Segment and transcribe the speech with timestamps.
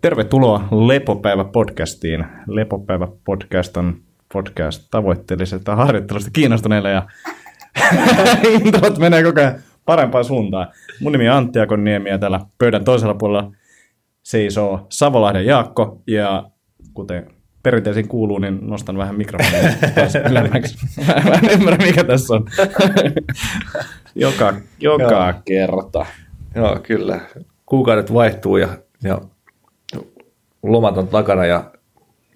[0.00, 2.26] Tervetuloa Lepopäivä-podcastiin.
[2.46, 3.96] Lepopäivä-podcast on
[4.32, 7.02] podcast tavoitteellisesta harjoittelusta kiinnostuneille ja
[8.64, 9.54] introt menee koko ajan
[9.84, 10.68] parempaan suuntaan.
[11.00, 13.52] Mun nimi on Antti Akoniemi ja täällä pöydän toisella puolella
[14.22, 16.50] seisoo Savolahden Jaakko ja
[16.94, 17.30] kuten
[17.62, 19.72] perinteisiin kuuluu, niin nostan vähän mikrofonia
[20.30, 20.78] ylemmäksi.
[21.06, 22.44] Mä en ymmärrä, mikä tässä on.
[24.14, 26.06] joka joka kerta.
[26.54, 27.20] Joo, kyllä.
[27.66, 28.68] Kuukaudet vaihtuu ja,
[29.02, 29.20] ja
[30.72, 31.64] lomat on takana ja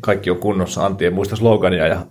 [0.02, 0.86] kaikki on kunnossa.
[0.86, 2.06] Antti ei muista slogania ja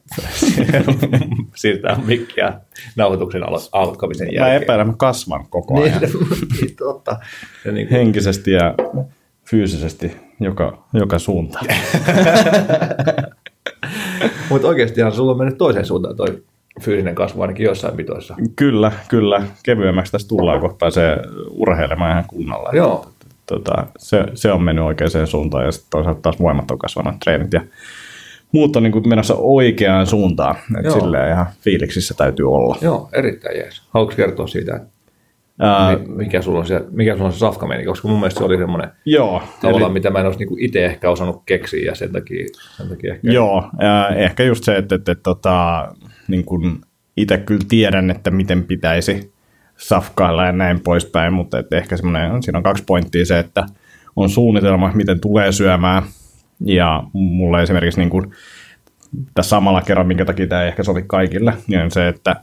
[1.56, 2.54] siirtää mikkiä
[2.96, 4.64] nauhoituksen alo- alkamisen Mä jälkeen.
[4.64, 6.02] epäilen, mä kasvan koko ajan.
[6.02, 6.12] Niin,
[6.62, 7.18] niin, totta.
[7.66, 8.76] Ja niin kuin, Henkisesti ja
[9.46, 11.66] fyysisesti joka, joka suuntaan.
[14.50, 16.44] mutta oikeastihan sulla on mennyt toiseen suuntaan toi
[16.82, 18.36] fyysinen kasvu ainakin jossain mitoissa.
[18.56, 19.44] Kyllä, kyllä.
[19.64, 21.18] Kevyemmäksi tässä tullaan, kun pääsee
[21.50, 22.70] urheilemaan ihan kunnolla.
[22.74, 23.08] Joo.
[23.50, 27.54] Tota, se, se, on mennyt oikeaan suuntaan ja sitten toisaalta taas voimat on kasvanut, treenit
[27.54, 27.62] ja
[28.52, 30.56] muut on niin kuin menossa oikeaan suuntaan.
[30.80, 31.00] Et Joo.
[31.00, 32.78] silleen ihan fiiliksissä täytyy olla.
[32.82, 33.82] Joo, erittäin jees.
[33.90, 35.00] Haluatko kertoa siitä, että
[35.60, 38.38] Ää, mi- mikä sulla on se, mikä sulla on se safka meni, koska mun mielestä
[38.38, 41.96] se oli semmoinen joo, tavallaan, mitä mä en olisi niinku itse ehkä osannut keksiä ja
[41.96, 42.46] sen takia,
[42.78, 43.32] sen takia ehkä.
[43.32, 45.88] Joo, ää, ehkä just se, että, että, että tota,
[46.28, 46.82] niin kun
[47.18, 49.34] itse kyllä tiedän, että miten pitäisi
[49.80, 53.66] safkailla ja näin poispäin, mutta että ehkä semmoinen, siinä on kaksi pointtia se, että
[54.16, 56.04] on suunnitelma, miten tulee syömään,
[56.66, 58.32] ja mulle esimerkiksi niin kuin,
[59.34, 62.36] tässä samalla kerran, minkä takia tämä ei ehkä sovi kaikille, niin on se, että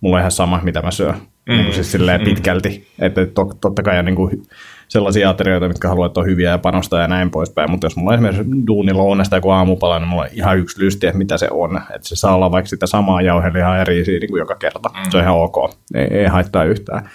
[0.00, 1.14] mulla on ihan sama, mitä mä syön.
[1.14, 1.52] Mm.
[1.52, 2.88] Niin kuin siis silleen pitkälti.
[2.98, 4.42] Että to, totta kai on niin kuin
[4.90, 7.70] sellaisia aterioita, mitkä haluaa, että on hyviä ja panostaa ja näin poispäin.
[7.70, 11.18] Mutta jos mulla on esimerkiksi duunilounasta joku aamupala, niin mulla on ihan yksi lysti, että
[11.18, 11.76] mitä se on.
[11.76, 14.88] Että se saa olla vaikka sitä samaa jauhelihaa eri niin kuin joka kerta.
[14.88, 15.10] Mm.
[15.10, 15.56] Se on ihan ok.
[15.94, 17.10] Ei, ei haittaa yhtään.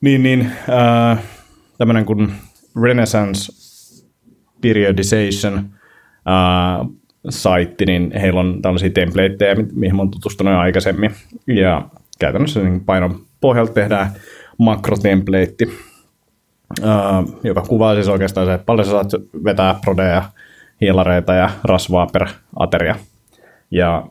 [0.00, 1.18] Niin, niin äh,
[1.78, 2.32] tämmöinen kuin
[2.82, 3.52] Renaissance
[4.60, 6.86] Periodization äh,
[7.28, 11.10] saitti, niin heillä on tällaisia templateja, mi- mihin mä oon tutustunut aikaisemmin.
[11.46, 14.10] Ja käytännössä niin painon pohjalta tehdään
[14.58, 15.66] makrotemplate,
[17.44, 19.10] joka kuvaa siis oikeastaan se, että paljon sä saat
[19.44, 20.22] vetää prodeja,
[20.80, 22.96] hielareita ja rasvaa per ateria.
[23.70, 24.06] Ja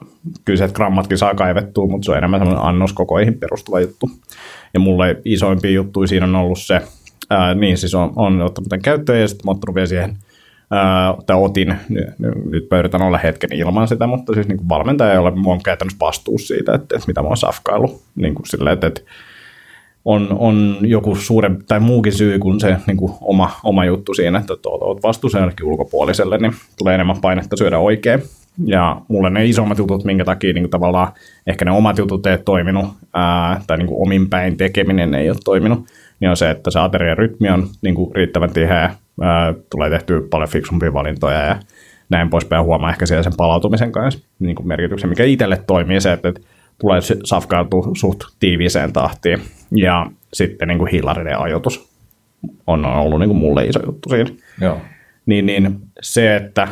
[0.45, 4.09] kyllä se, että grammatkin saa kaivettua, mutta se on enemmän semmoinen annoskokoihin perustuva juttu.
[4.73, 6.81] Ja mulle isoimpia juttuja siinä on ollut se,
[7.29, 10.17] ää, niin siis on, on ottanut tämän käyttöön ja sitten mä oon siihen,
[10.71, 15.31] ää, otin, nyt, mä yritän olla hetken ilman sitä, mutta siis niin valmentaja ei ole,
[15.31, 18.01] mä oon käytännössä vastuus siitä, että, että mitä mä oon safkaillut.
[18.15, 19.01] Niin kuin silleen, että, että
[20.05, 24.39] on, on joku suurempi tai muukin syy kuin se niin kuin oma, oma juttu siinä,
[24.39, 28.19] että oot vastuussa jollekin ulkopuoliselle, niin tulee enemmän painetta syödä oikein.
[28.65, 31.07] Ja mulle ne isommat jutut, minkä takia niin kuin tavallaan
[31.47, 35.37] ehkä ne omat jutut ei toiminut, ää, tai niin kuin omin päin tekeminen ei ole
[35.45, 35.85] toiminut,
[36.19, 40.21] niin on se, että se aterian rytmi on niin kuin riittävän tiheä, ää, tulee tehtyä
[40.29, 41.55] paljon fiksumpia valintoja ja
[42.09, 42.65] näin poispäin.
[42.65, 46.41] Huomaa ehkä siellä sen palautumisen kanssa niin kuin merkityksen, mikä itselle toimii se, että että
[46.79, 49.41] tulee se- safkailtua suht tiiviiseen tahtiin.
[49.71, 51.89] Ja sitten niin kuin hiilarinen ajoitus
[52.67, 54.29] on ollut niin kuin mulle iso juttu siinä.
[54.61, 54.77] Joo.
[55.25, 56.67] Niin, niin se, että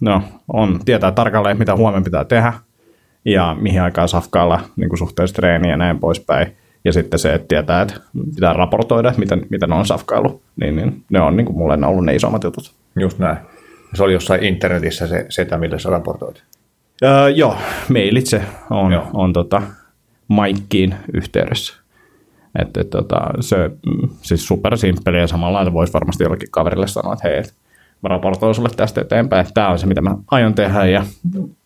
[0.00, 0.22] no,
[0.52, 2.52] on, tietää tarkalleen, mitä huomenna pitää tehdä
[3.24, 6.56] ja mihin aikaan safkailla niin kuin suhteessa treeniä ja näin poispäin.
[6.84, 7.94] Ja sitten se, että tietää, että
[8.34, 10.42] pitää raportoida, että miten, miten on safkailu.
[10.56, 12.74] Niin, niin ne on niin kuin mulle ne on ollut ne isommat jutut.
[13.00, 13.36] Just näin.
[13.94, 16.42] Se oli jossain internetissä se setä, millä sä raportoit.
[17.02, 17.56] Öö, joo,
[17.92, 19.10] mailitse on, Joo.
[19.12, 19.62] on tota,
[20.28, 21.74] Maikkiin yhteydessä.
[22.58, 23.70] Että et, tota, se
[24.22, 27.42] siis supersimppeli ja samalla voisi varmasti jollekin kaverille sanoa, että hei,
[28.02, 31.04] mä raportoin sulle tästä eteenpäin, että tämä on se, mitä mä aion tehdä ja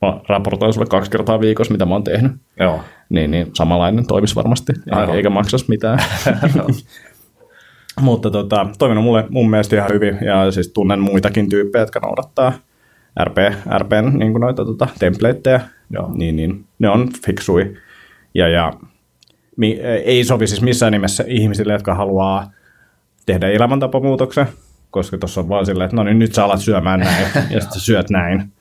[0.03, 2.33] mä raportoin sulle kaksi kertaa viikossa, mitä mä oon tehnyt.
[2.61, 2.81] Joo.
[3.09, 5.17] Niin, niin samanlainen toimisi varmasti, Aivan.
[5.17, 5.99] eikä, maksas mitään.
[8.01, 12.53] Mutta tota, toiminut mulle mun mielestä ihan hyvin ja siis tunnen muitakin tyyppejä, jotka noudattaa
[13.25, 13.37] RP,
[13.79, 15.61] RPn niin kuin noita tota, templateja.
[15.91, 16.11] Joo.
[16.15, 17.77] Niin, niin, ne on fiksui.
[18.35, 18.73] Ja, ja
[19.57, 19.73] mi,
[20.05, 22.51] ei sovi siis missään nimessä ihmisille, jotka haluaa
[23.27, 24.47] tehdä elämäntapamuutoksen,
[24.91, 27.81] koska tuossa on vaan silleen, että no niin nyt sä alat syömään näin, ja sitten
[27.81, 28.53] syöt näin.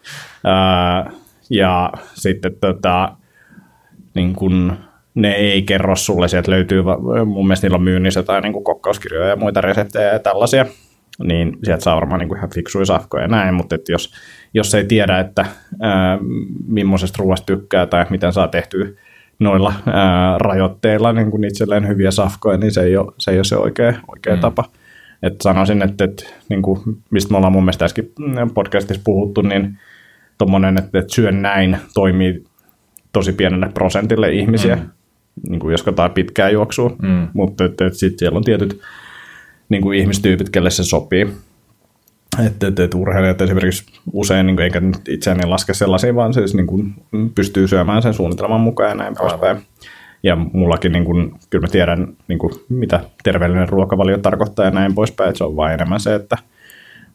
[0.44, 1.12] Ää,
[1.50, 3.12] ja sitten tota,
[4.14, 4.78] niin kun
[5.16, 6.84] ne ei kerro sulle, sieltä löytyy,
[7.26, 10.66] mun mielestä niillä on myynnissä jotain niin kokkauskirjoja ja muita reseptejä ja tällaisia,
[11.24, 14.14] niin sieltä saa varmaan niin kuin ihan fiksuja safkoja ja näin, mutta että jos,
[14.54, 15.46] jos ei tiedä, että
[15.82, 16.18] ää,
[16.68, 18.86] millaisesta ruoasta tykkää tai miten saa tehtyä
[19.40, 23.44] noilla ää, rajoitteilla niin kuin itselleen hyviä safkoja, niin se ei ole se, ei ole
[23.44, 24.42] se oikea, oikea mm.
[24.42, 24.64] tapa.
[25.24, 26.80] Et sanoisin, että, että niin kuin,
[27.10, 28.06] mistä me ollaan mun mielestä äsken
[28.54, 29.78] podcastissa puhuttu, niin
[30.38, 32.44] tuommoinen, että, että syön näin toimii
[33.14, 34.90] tosi pienelle prosentille ihmisiä, mm.
[35.50, 37.28] niin kuin jos katsotaan pitkää juoksua, mm.
[37.34, 38.82] mutta että, että sitten siellä on tietyt
[39.70, 41.28] niin kuin ihmistyypit, kelle se sopii.
[42.46, 46.54] Että, että, että urheilijat esimerkiksi usein, niin kuin, eikä nyt itseäni laske sellaisia, vaan siis
[46.54, 46.94] niin kuin,
[47.36, 49.58] pystyy syömään sen suunnitelman mukaan ja näin poispäin.
[50.24, 54.96] Ja mullakin, niin kuin, kyllä mä tiedän, niin kuin, mitä terveellinen ruokavalio tarkoittaa ja näin
[54.96, 56.38] poispäin, että se on vain enemmän se, että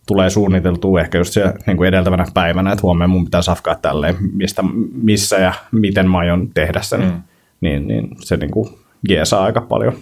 [0.06, 4.16] tulee suunniteltua ehkä just se niin kuin edeltävänä päivänä, että huomenna mun pitää safkaa tälleen,
[4.32, 7.22] mistä, missä ja miten mä aion tehdä sen, mm.
[7.60, 8.68] niin, niin se niin kuin
[9.08, 9.92] jeesaa aika paljon.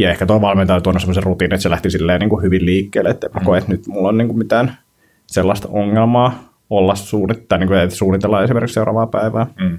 [0.00, 2.66] Ja ehkä tuo valmentaja on tuonut semmoisen rutiinin, että se lähti silleen niin kuin hyvin
[2.66, 4.76] liikkeelle, että mä koen, että nyt mulla on niin kuin mitään
[5.26, 9.46] sellaista ongelmaa olla suunnittaa, niin kuin, että suunnitellaan esimerkiksi seuraavaa päivää.
[9.60, 9.78] Mm.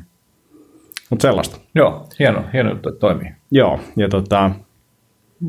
[1.10, 1.58] Mutta sellaista.
[1.76, 3.32] Joo, hieno, hieno juttu, että toimii.
[3.52, 4.52] Joo, ja tota,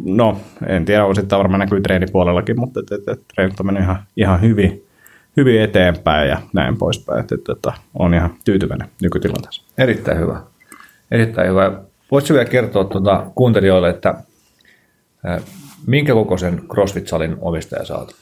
[0.04, 4.02] no, en tiedä, osittain varmaan näkyy treenipuolellakin, mutta et, et, et, treenit on mennyt ihan,
[4.16, 4.84] ihan hyvin,
[5.36, 9.62] hyvin eteenpäin ja näin poispäin, että et, et, on ihan tyytyväinen nykytilanteessa.
[9.78, 10.40] Erittäin hyvä.
[11.10, 11.72] Erittäin hyvä.
[12.10, 14.14] Voisitko vielä kertoa tuota kuuntelijoille, että
[15.86, 18.14] minkä kokoisen CrossFit-salin omistaja saat?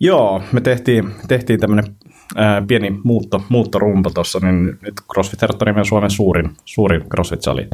[0.00, 1.96] Joo, me tehtiin, tehtiin tämmöinen
[2.36, 7.66] ää, pieni muutto, muuttorumpa tuossa, niin nyt CrossFit Herttori on Suomen suurin, suurin CrossFit-sali.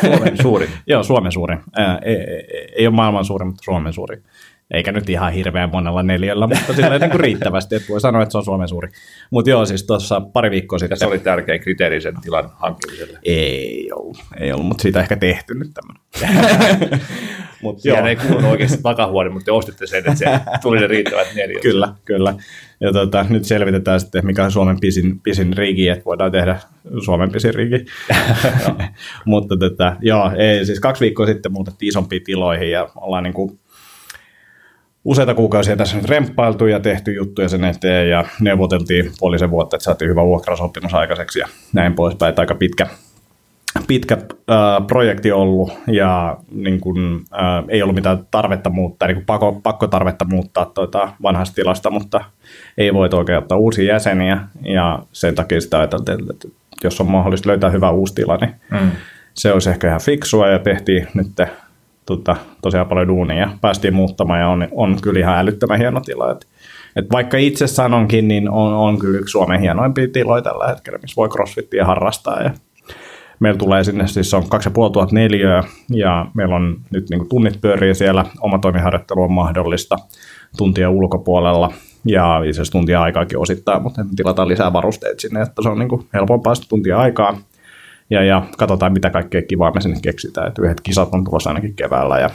[0.00, 0.68] Suomen suurin?
[0.86, 1.58] Joo, Suomen suurin.
[1.76, 4.22] Ää, ei, ei, ei ole maailman suurin, mutta Suomen suurin.
[4.70, 8.32] Eikä nyt ihan hirveän monella neljällä, mutta sillä niin kuin riittävästi, että voi sanoa, että
[8.32, 8.88] se on Suomen suuri.
[9.30, 10.96] Mutta joo, siis tuossa pari viikkoa sitten.
[10.96, 13.18] Ja se oli tärkeä kriteeri sen tilan hankkimiselle.
[13.24, 16.02] Ei ollut, ei ollut mutta siitä ehkä tehty nyt tämmöinen.
[17.62, 18.08] Mut Siihen joo.
[18.08, 20.26] ei kuulu oikeasti takahuone, mutta te ostitte sen, että se
[20.62, 21.62] tuli ne riittävät neljät.
[21.62, 22.34] Kyllä, kyllä.
[22.80, 26.60] Ja tota, nyt selvitetään sitten, mikä on Suomen pisin, pisin rigi, että voidaan tehdä
[27.04, 27.84] Suomen pisin rigi.
[29.24, 33.58] mutta tota, joo, ei, siis kaksi viikkoa sitten muutettiin isompiin tiloihin ja ollaan niin kuin
[35.04, 39.84] useita kuukausia tässä nyt remppailtu ja tehty juttuja sen eteen ja neuvoteltiin puolisen vuotta, että
[39.84, 42.34] saatiin hyvä vuokrasopimus aikaiseksi ja näin poispäin.
[42.36, 42.86] Aika pitkä,
[43.88, 49.60] pitkä äh, projekti ollut ja niin kun, äh, ei ollut mitään tarvetta muuttaa, niin pakko,
[49.62, 52.24] pakko tarvetta muuttaa tuota vanhasta tilasta, mutta
[52.78, 56.48] ei voi oikein ottaa uusia jäseniä ja sen takia sitä ajateltiin, että
[56.84, 58.90] jos on mahdollista löytää hyvä uusi tila, niin mm.
[59.34, 61.28] se olisi ehkä ihan fiksua ja tehtiin nyt
[62.06, 66.32] tota, tosiaan paljon duunia päästiin muuttamaan ja on, on kyllä ihan älyttömän hieno tila.
[66.32, 66.46] Et,
[66.96, 71.16] et vaikka itse sanonkin, niin on, on kyllä yksi Suomen hienoimpia tiloja tällä hetkellä, missä
[71.16, 72.42] voi crossfittiä harrastaa.
[72.42, 72.50] Ja
[73.40, 78.24] meillä tulee sinne, siis on 2500 neliöä ja meillä on nyt niin tunnit pyörii siellä,
[78.40, 79.96] oma toimiharjoittelu on mahdollista
[80.56, 81.72] tuntia ulkopuolella.
[82.06, 85.88] Ja itse asiassa tuntia aikaakin osittain, mutta tilataan lisää varusteita sinne, että se on niin
[85.88, 87.38] kuin helpompaa tuntia aikaa
[88.12, 90.48] ja, ja katsotaan, mitä kaikkea kivaa me sinne keksitään.
[90.48, 92.30] Että yhdet kisat on tulossa ainakin keväällä ja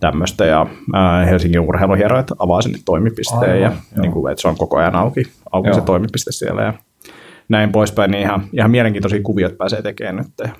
[0.00, 0.44] tämmöistä.
[0.44, 4.76] Ja ää, Helsingin urheiluhieroit avaa sinne toimipisteen Aivan, ja niin kuin, että se on koko
[4.76, 5.22] ajan auki,
[5.52, 6.74] auki se toimipiste siellä ja
[7.48, 8.10] näin poispäin.
[8.10, 10.52] Niin ihan, ihan mielenkiintoisia kuviot pääsee tekemään nyt.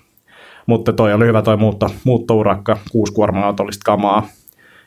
[0.67, 4.27] Mutta toi oli hyvä toi muutto, muuttourakka, kuusi kuorma-autollista kamaa,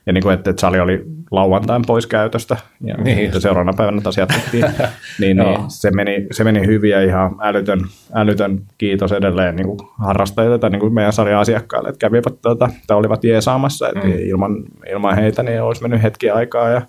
[0.06, 3.42] ja niin kuin, että, että sali oli lauantain pois käytöstä, ja niin.
[3.42, 4.66] seuraavana päivänä taas jatkettiin,
[5.20, 7.80] niin, niin se, meni, se meni hyvin ja ihan älytön,
[8.14, 12.70] älytön kiitos edelleen niin kuin harrastajille tai niin kuin meidän salin asiakkaille, että kävivät tuota,
[12.88, 14.14] tai olivat jeesaamassa, että mm.
[14.20, 16.82] ilman, ilman heitä niin olisi mennyt hetki aikaa, ja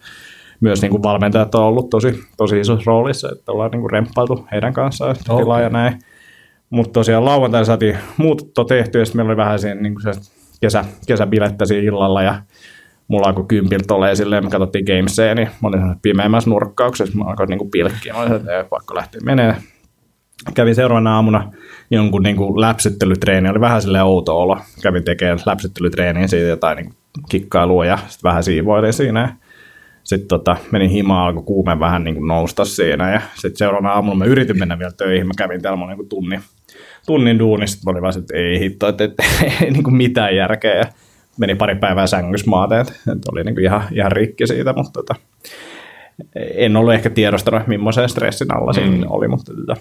[0.60, 4.46] myös niin kuin valmentajat on ollut tosi, tosi isossa roolissa, että ollaan niin kuin remppailtu
[4.52, 5.62] heidän kanssaan okay.
[5.62, 5.98] ja näin.
[6.70, 10.20] Mutta tosiaan lauantaina saatiin muutto tehty ja sitten meillä oli vähän siinä niin kuin se
[10.60, 12.42] kesä, kesäbilettä siinä illalla ja
[13.12, 17.48] mulla alkoi kympiltä ole silleen, me katsottiin Gameseen, niin mä olin pimeämmässä nurkkauksessa, mä alkoin
[17.48, 19.56] niinku pilkkiä, mä olin, että pakko lähteä menee.
[20.54, 21.52] Kävin seuraavana aamuna
[21.90, 24.58] jonkun niinku läpsyttelytreeni, oli vähän silleen outo olo.
[24.82, 26.94] Kävin tekemään läpsyttelytreeniä siitä jotain niinku
[27.28, 29.36] kikkailua ja sitten vähän siivoilin siinä.
[30.04, 34.24] Sitten tota, menin himaan, alkoi kuume vähän niin nousta siinä ja sitten seuraavana aamulla mä
[34.24, 35.26] yritin mennä vielä töihin.
[35.26, 36.40] Mä kävin täällä niin tunnin,
[37.06, 39.04] tunnin duunista, mä olin vaan, että ei hitto, että,
[39.62, 40.74] ei niin kuin mitään järkeä.
[40.74, 40.84] Ja
[41.42, 45.14] meni pari päivää sängyssä maateet, että oli niin kuin ihan, ihan rikki siitä, mutta tota,
[46.34, 49.04] en ollut ehkä tiedostanut, millaisen stressin alla siinä mm.
[49.12, 49.76] oli, mutta tota,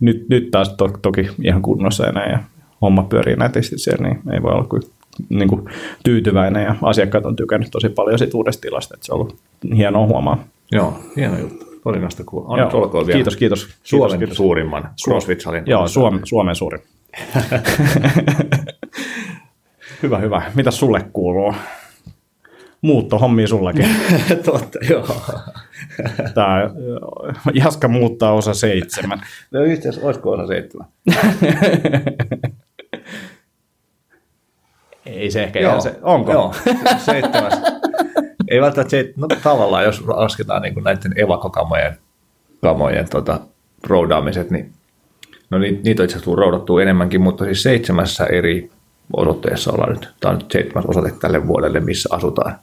[0.00, 2.38] nyt, nyt taas to, toki ihan kunnossa näin, ja
[2.82, 4.82] homma pyörii nätisti siellä, niin ei voi olla kuin,
[5.28, 5.62] niin kuin
[6.04, 9.36] tyytyväinen, ja asiakkaat on tykännyt tosi paljon siitä uudesta tilasta, että se on ollut
[9.76, 10.44] hienoa huomaa.
[10.72, 11.64] Joo, hieno juttu.
[11.82, 12.58] Porinasta kuulla.
[12.58, 13.16] Joo, olkoon vielä.
[13.16, 13.68] Kiitos, kiitos.
[13.82, 14.36] Suomen kiitos, kiitos.
[14.36, 15.62] suurimman CrossFit-salin.
[15.66, 16.80] Joo, Suomen, Suomen suurin.
[20.04, 20.42] Hyvä, hyvä.
[20.54, 21.54] Mitä sulle kuuluu?
[22.80, 23.88] Muutto hommi sullakin.
[24.44, 25.06] Totta, joo.
[26.34, 26.70] Tämä
[27.54, 29.20] Jaska muuttaa osa seitsemän.
[29.50, 30.86] No itse asiassa, olisiko osa seitsemän?
[35.06, 36.32] Ei se ehkä joo, se, onko?
[36.32, 36.54] Joo,
[36.98, 37.54] seitsemäs.
[38.48, 41.98] Ei välttämättä se, no tavallaan jos lasketaan niin kuin näiden evakokamojen
[42.62, 43.40] kamojen tota,
[43.86, 44.72] roudaamiset, niin
[45.50, 48.70] no niitä on itse asiassa roudattua enemmänkin, mutta siis seitsemässä eri
[49.12, 50.08] osoitteessa ollaan nyt.
[50.20, 52.58] Tämä on nyt seitsemäs osoite tälle vuodelle, missä asutaan.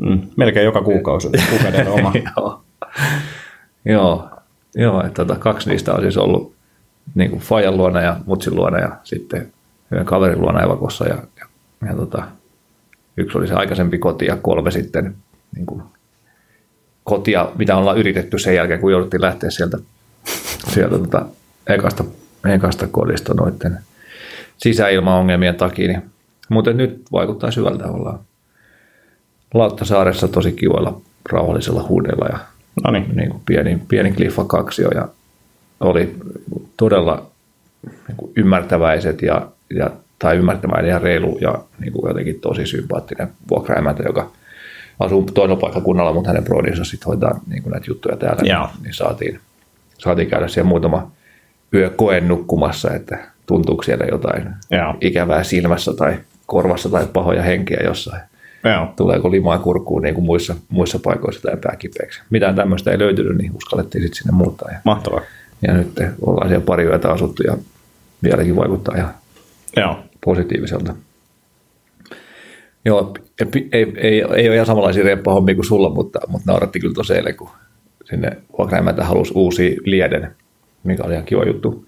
[0.00, 2.12] Mm, melkein joka kuukausi, kuukauden oma.
[2.36, 2.62] Joo.
[3.84, 4.28] joo,
[4.74, 6.54] joo että tota, kaksi niistä on siis ollut
[7.14, 9.52] niin kuin Fajan luona ja Mutsin luona ja sitten
[9.90, 11.46] yhden kaverin luona evakossa ja, ja,
[11.88, 12.22] ja tota,
[13.16, 15.14] yksi oli se aikaisempi koti ja kolme sitten
[15.56, 15.82] niin kuin
[17.04, 19.78] kotia, mitä ollaan yritetty sen jälkeen, kun jouduttiin lähteä sieltä,
[20.68, 21.26] sieltä tota,
[21.66, 22.04] ekasta,
[22.48, 23.78] ekasta kodista noiden
[24.56, 25.88] sisäilmaongelmien takia.
[25.88, 26.02] Niin.
[26.48, 28.18] Mutta nyt vaikuttaa syvältä, ollaan
[29.54, 31.00] Lauttasaaressa tosi kivoilla
[31.32, 32.38] rauhallisella huudella ja
[32.84, 33.16] No niin.
[33.16, 35.08] niin kuin pieni, pieni kliffa kaksio ja
[35.80, 36.16] oli
[36.76, 37.26] todella
[38.08, 43.28] niin kuin ymmärtäväiset ja, ja, tai ymmärtäväinen ja reilu ja niin kuin jotenkin tosi sympaattinen
[43.50, 44.30] vuokraemäntä, joka
[45.00, 48.66] asuu toisella paikkakunnalla, mutta hänen brodinsa sitten hoitaa niin kuin näitä juttuja täällä, Joo.
[48.66, 49.40] niin, niin saatiin,
[49.98, 51.10] saatiin käydä siellä muutama
[51.74, 54.94] yö koen nukkumassa, että tuntuuko siellä jotain Joo.
[55.00, 58.22] ikävää silmässä tai korvassa tai pahoja henkiä jossain
[58.64, 58.88] Joo.
[58.96, 62.22] tuleeko limaa kurkkuun niin kuin muissa, muissa paikoissa tai pää kipeäksi.
[62.30, 64.70] Mitään tämmöistä ei löytynyt, niin uskallettiin sitten sinne muuttaa.
[64.70, 65.20] Ja, Mahtavaa.
[65.62, 65.88] ja nyt
[66.26, 67.56] ollaan siellä pari yötä asuttu ja
[68.22, 69.14] vieläkin vaikuttaa ihan
[69.76, 69.98] Joo.
[70.24, 70.94] positiiviselta.
[72.84, 76.94] Joo, ei, ei, ei, ei ole ihan samanlaisia reppahommia kuin sulla, mutta, mutta nauratti kyllä
[76.94, 77.50] tosi eilen, kun
[78.04, 80.36] sinne vuokraimäntä halusi uusi lieden,
[80.84, 81.86] mikä oli ihan kiva juttu.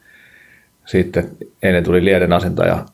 [0.87, 1.31] Sitten
[1.63, 2.87] eilen tuli lieden asentaja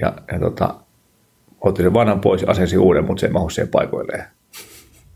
[0.00, 0.74] ja, ja tota,
[1.60, 4.24] otti sen vanhan pois ja asensi uuden, mutta se ei mahu siihen paikoilleen.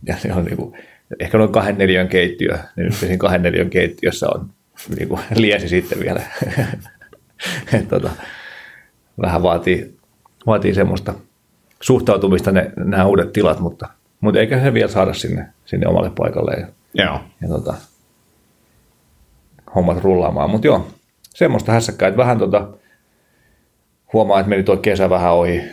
[0.06, 0.76] Ja se on niin kuin,
[1.20, 4.50] ehkä noin kahden neljän keittiö, niin nyt siinä kahden neljän keittiössä on
[4.96, 6.22] niin kuin liesi sitten vielä.
[7.78, 8.10] Et tota,
[9.22, 9.96] vähän vaatii,
[10.46, 11.14] vaatii semmoista
[11.80, 13.88] suhtautumista ne, nämä uudet tilat, mutta,
[14.20, 16.66] mutta eikä se vielä saada sinne, sinne omalle paikalle ja,
[17.04, 17.20] Joo.
[17.42, 17.74] ja tota,
[19.74, 20.50] hommat rullaamaan.
[20.50, 20.88] Mutta joo,
[21.34, 22.68] semmoista hässäkkää, että vähän tota,
[24.12, 25.64] huomaa, että meni tuo kesä vähän ohi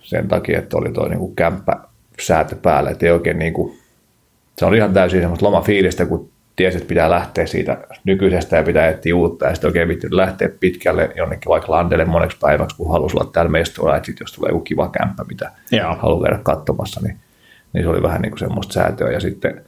[0.00, 1.76] sen takia, että oli tuo niinku kämppä
[2.20, 3.76] säätö päällä, että ei oikein niinku,
[4.58, 8.88] se oli ihan täysin semmoista lomafiilistä, kun tiesi, että pitää lähteä siitä nykyisestä ja pitää
[8.88, 13.16] etsiä uutta, ja sitten oikein vittu lähteä pitkälle jonnekin vaikka landelle moneksi päiväksi, kun halusi
[13.16, 15.96] olla täällä mestoilla, että sit jos tulee joku kiva kämppä, mitä Joo.
[15.98, 17.16] haluaa käydä katsomassa, niin,
[17.72, 19.64] niin se oli vähän niin kuin semmoista säätöä, ja sitten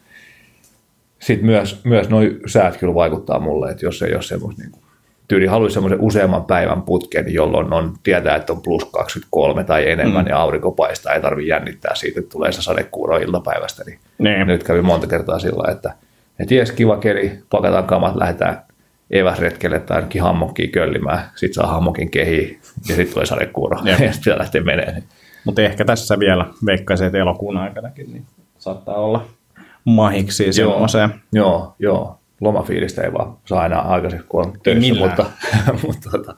[1.18, 4.82] sit myös, myös nuo säät kyllä vaikuttaa mulle, että jos ei ole semmoista niin kuin,
[5.28, 10.24] tyyli haluaisi semmoisen useamman päivän putken, jolloin on, tietää, että on plus 23 tai enemmän
[10.24, 10.28] mm.
[10.28, 14.46] ja aurinko paistaa, ei tarvitse jännittää siitä, että tulee se sadekuuro iltapäivästä, niin Niin.
[14.46, 15.92] nyt kävi monta kertaa sillä että,
[16.38, 18.62] että jes, kiva keli, pakataan kamat, lähdetään
[19.10, 24.38] eväsretkelle tai ainakin hammokkiin köllimään, sitten saa hammokin kehiin ja sitten tulee sadekuuro ja sitten
[24.38, 24.94] lähteä menemään.
[24.94, 25.04] Niin.
[25.44, 28.24] Mutta ehkä tässä vielä veikkaisin, että elokuun aikanakin niin
[28.58, 29.24] saattaa olla
[29.84, 31.14] mahiksi semmoiseen.
[31.32, 32.18] Joo, joo.
[32.40, 35.08] Lomafiilistä ei vaan saa enää aikaisemmin, kun on töissä, millään.
[35.08, 35.26] mutta,
[35.86, 36.36] mutta, tota,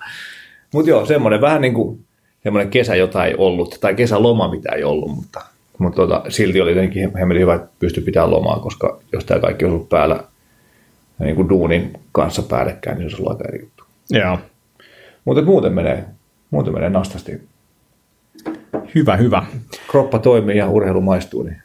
[0.74, 2.04] mutta joo, semmoinen vähän niin kuin
[2.42, 5.40] semmoinen kesä, jota ei ollut, tai kesäloma, mitä ei ollut, mutta,
[5.78, 9.64] mutta tota, silti oli jotenkin hemmetin hyvä, että pystyi pitämään lomaa, koska jos tämä kaikki
[9.64, 10.24] on ollut päällä
[11.18, 13.84] niin kuin duunin kanssa päällekkäin, niin se on aika eri juttu.
[14.10, 14.38] Joo.
[15.24, 16.04] Mutta muuten menee,
[16.50, 17.48] muuten menee nastasti.
[18.94, 19.46] Hyvä, hyvä.
[19.90, 21.62] Kroppa toimii ja urheilu maistuu, niin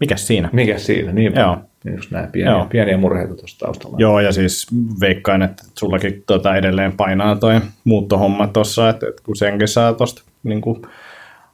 [0.00, 0.48] Mikäs siinä?
[0.52, 1.12] mikä siinä?
[1.12, 1.58] Niin, Joo.
[1.84, 2.66] Niin just näin, pieniä, Joo.
[2.66, 3.96] pieniä murheita tuossa taustalla.
[4.00, 4.66] Joo, ja siis
[5.00, 10.22] veikkaan, että sullakin tota edelleen painaa toi muuttohomma tuossa, että, että kun senkin saa tuosta
[10.42, 10.62] niin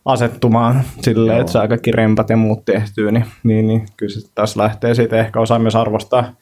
[0.05, 1.41] asettumaan silleen, Joo.
[1.41, 5.21] että saa kaikki rempat ja muut tehtyä, niin, niin, niin kyllä se taas lähtee siitä
[5.21, 6.33] ehkä osaa myös arvostaa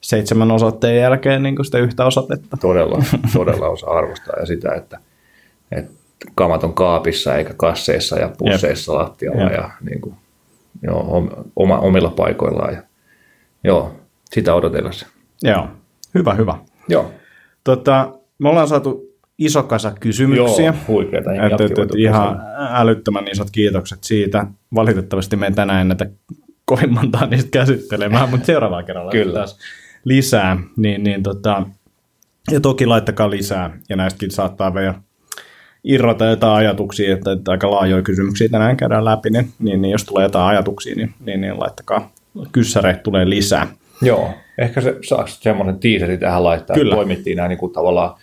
[0.00, 2.56] seitsemän osoitteen jälkeen niin kuin sitä yhtä osoitetta.
[2.56, 3.02] todella,
[3.32, 4.98] todella osaa arvostaa ja sitä, että,
[5.72, 5.92] että
[6.34, 9.52] kamat on kaapissa eikä kasseissa ja pusseissa lattialla Jep.
[9.52, 10.14] ja niin kuin,
[10.82, 12.74] joo, om- oma, omilla paikoillaan.
[12.74, 12.82] Ja,
[13.64, 13.94] joo,
[14.34, 15.06] sitä odotellessa.
[15.42, 15.68] Joo,
[16.14, 16.58] hyvä, hyvä.
[16.88, 17.12] Joo,
[17.64, 20.66] Tota, me ollaan saatu iso kasa kysymyksiä.
[20.66, 21.32] joo huikeita.
[21.32, 22.40] Et, et, et, ihan
[22.70, 24.46] älyttömän isot kiitokset siitä.
[24.74, 26.06] Valitettavasti me ei tänään näitä
[26.64, 29.32] kovin montaa niistä käsittelemään, mutta seuraavalla kerralla Kyllä.
[29.32, 29.58] taas
[30.04, 30.56] lisää.
[30.76, 31.66] Niin, niin tota,
[32.50, 34.94] ja toki laittakaa lisää, ja näistäkin saattaa vielä
[35.84, 40.04] irrota jotain ajatuksia, että, että aika laajoja kysymyksiä tänään käydään läpi, niin, niin, niin jos
[40.04, 42.12] tulee jotain ajatuksia, niin, niin, niin laittakaa.
[42.52, 43.66] Kyssäreitä tulee lisää.
[44.02, 46.90] Joo, ehkä se saisi semmoinen tiiseri tähän laittaa, Kyllä.
[46.92, 48.14] että poimittiin nämä niin kuin tavallaan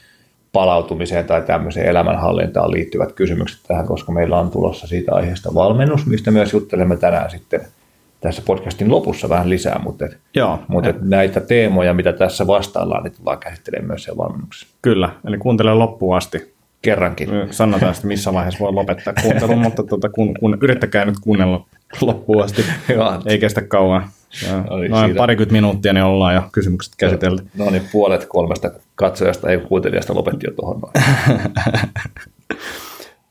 [0.51, 6.31] palautumiseen tai tämmöiseen elämänhallintaan liittyvät kysymykset tähän, koska meillä on tulossa siitä aiheesta valmennus, mistä
[6.31, 7.61] myös juttelemme tänään sitten
[8.21, 13.03] tässä podcastin lopussa vähän lisää, mutta, et, Joo, mutta et näitä teemoja, mitä tässä vastaillaan,
[13.03, 14.67] niin tullaan käsittelemään myös siellä valmennuksessa.
[14.81, 15.09] kyllä.
[15.27, 16.53] Eli kuuntele loppuun asti.
[16.81, 17.29] Kerrankin.
[17.51, 21.65] Sanotaan sitten, missä vaiheessa voi lopettaa kuuntelun, mutta tuota, kun, kun, yrittäkää nyt kuunnella
[22.01, 22.65] loppuun asti.
[23.25, 24.09] Ei kestä kauan.
[24.47, 25.17] Ja Noin siinä.
[25.17, 27.43] parikymmentä minuuttia, niin ollaan jo kysymykset käsitelty.
[27.57, 30.93] No niin, puolet kolmesta katsojasta, ei kuuntelijasta lopetti jo tuohon noin.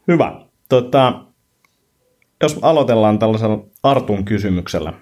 [0.08, 0.40] Hyvä.
[0.68, 1.20] Tota,
[2.42, 4.92] jos aloitellaan tällaisella Artun kysymyksellä,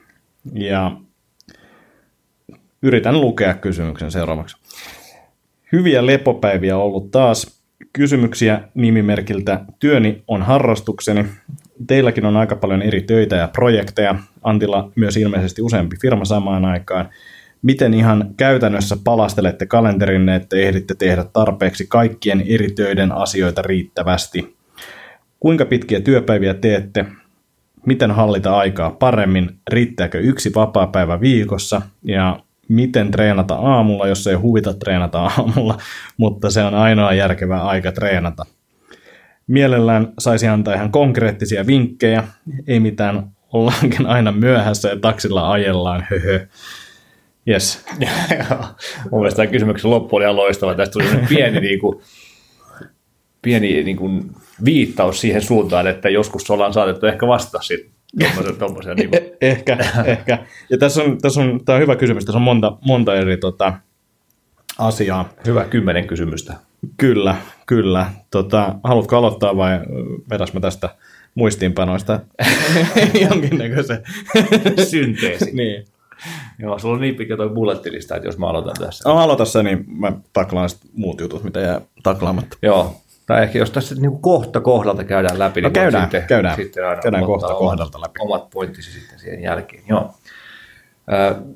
[0.53, 0.97] Ja
[2.83, 4.57] yritän lukea kysymyksen seuraavaksi.
[5.73, 7.61] Hyviä lepopäiviä ollut taas.
[7.93, 11.25] Kysymyksiä nimimerkiltä Työni on harrastukseni.
[11.87, 14.15] Teilläkin on aika paljon eri töitä ja projekteja.
[14.43, 17.09] Antilla myös ilmeisesti useampi firma samaan aikaan.
[17.63, 24.57] Miten ihan käytännössä palastelette kalenterinne, että ehditte tehdä tarpeeksi kaikkien eri töiden asioita riittävästi?
[25.41, 27.05] Kuinka pitkiä työpäiviä teette?
[27.87, 29.51] Miten hallita aikaa paremmin?
[29.71, 31.83] Riittääkö yksi vapaa-päivä viikossa?
[32.03, 35.79] Ja miten treenata aamulla, jos ei huvita treenata aamulla,
[36.17, 38.47] mutta se on ainoa järkevä aika treenata.
[39.47, 42.25] Mielellään saisi antaa ihan konkreettisia vinkkejä,
[42.67, 46.47] ei mitään ollaankin aina myöhässä ja taksilla ajellaan, höhö.
[47.49, 47.85] Yes.
[49.11, 50.75] Mun mielestä tämä kysymyksen loppu oli ihan loistava.
[50.75, 52.01] Tästä tuli pieni, niin kuin,
[53.43, 54.31] pieni niin kuin,
[54.65, 59.23] viittaus siihen suuntaan, että joskus ollaan saatettu ehkä vastata siitä tommosen, tommosen, niin kuin.
[59.23, 60.39] Eh- ehkä, ehkä.
[60.71, 63.73] Ja tässä on, tässä on, tämä on hyvä kysymys, tässä on monta, monta eri tota,
[64.79, 65.29] asiaa.
[65.47, 66.55] Hyvä kymmenen kysymystä.
[66.97, 68.07] Kyllä, kyllä.
[68.31, 69.81] Tota, haluatko aloittaa vai
[70.31, 70.89] vedäs mä tästä
[71.35, 72.21] muistiinpanoista
[73.31, 74.03] jonkinnäköisen
[74.91, 75.51] Synteesi.
[75.53, 75.85] niin.
[76.59, 79.09] Joo, sulla on niin pitkä toi bullettilista, että jos mä aloitan tässä.
[79.11, 82.57] No, aloita se, niin mä taklaan muut jutut, mitä jää taklaamatta.
[82.63, 82.97] Joo.
[83.27, 86.57] Tai ehkä jos tässä niin kohta kohdalta käydään läpi, No niin käydään, sitten, käydään.
[86.57, 88.13] sitten aina Käydään kohta kohdalta läpi.
[88.21, 89.83] Omat pointtisi sitten siihen jälkeen.
[89.89, 90.15] Joo.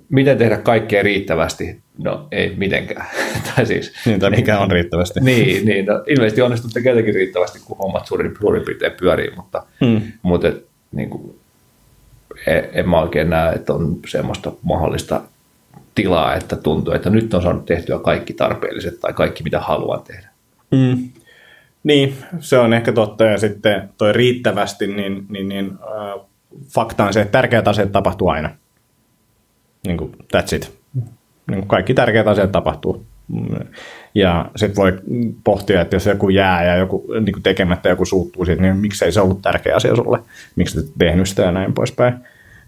[0.08, 1.80] Miten tehdä kaikkea riittävästi?
[1.98, 3.06] No ei mitenkään.
[3.56, 5.20] tai siis, Niin, tai mikä on riittävästi.
[5.24, 10.02] niin, niin no, ilmeisesti onnistutte jotenkin riittävästi, kun hommat suurin, suurin piirtein pyörii, mutta, Mm.
[10.22, 11.38] mutta et, niin kuin,
[12.46, 15.20] en, en mä oikein näe, että on semmoista mahdollista
[15.94, 20.28] tilaa, että tuntuu, että nyt on saanut tehtyä kaikki tarpeelliset tai kaikki, mitä haluan tehdä.
[20.70, 21.08] Mm.
[21.84, 23.24] Niin, se on ehkä totta.
[23.24, 26.26] Ja sitten toi riittävästi, niin, niin, niin äh,
[26.74, 28.50] fakta on se, että tärkeät asiat tapahtuu aina.
[29.86, 30.80] Niin kuin, that's it.
[31.46, 33.06] Niin kuin kaikki tärkeät asiat tapahtuu.
[34.14, 34.98] Ja sitten voi
[35.44, 39.12] pohtia, että jos joku jää ja joku niin kuin tekemättä joku suuttuu siitä, niin miksei
[39.12, 40.18] se ollut tärkeä asia sulle,
[40.56, 42.14] miksi et tehnyt sitä ja näin poispäin.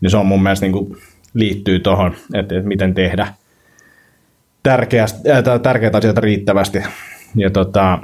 [0.01, 0.96] Niin se on mun mielestä niin kuin,
[1.35, 3.27] liittyy tuohon, että, että miten tehdä
[4.62, 6.83] tärkeästi, äh, tai tärkeitä asioita riittävästi.
[7.37, 7.98] Ja tota,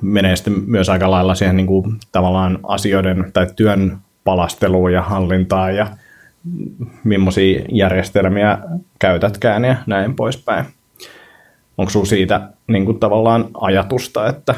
[0.00, 5.76] menee sitten myös aika lailla siihen niin kuin, tavallaan asioiden tai työn palasteluun ja hallintaan
[5.76, 5.86] ja
[7.04, 8.58] millaisia järjestelmiä
[8.98, 10.64] käytätkään ja näin poispäin.
[11.78, 14.54] Onko sinulla siitä niin kuin, tavallaan ajatusta, että,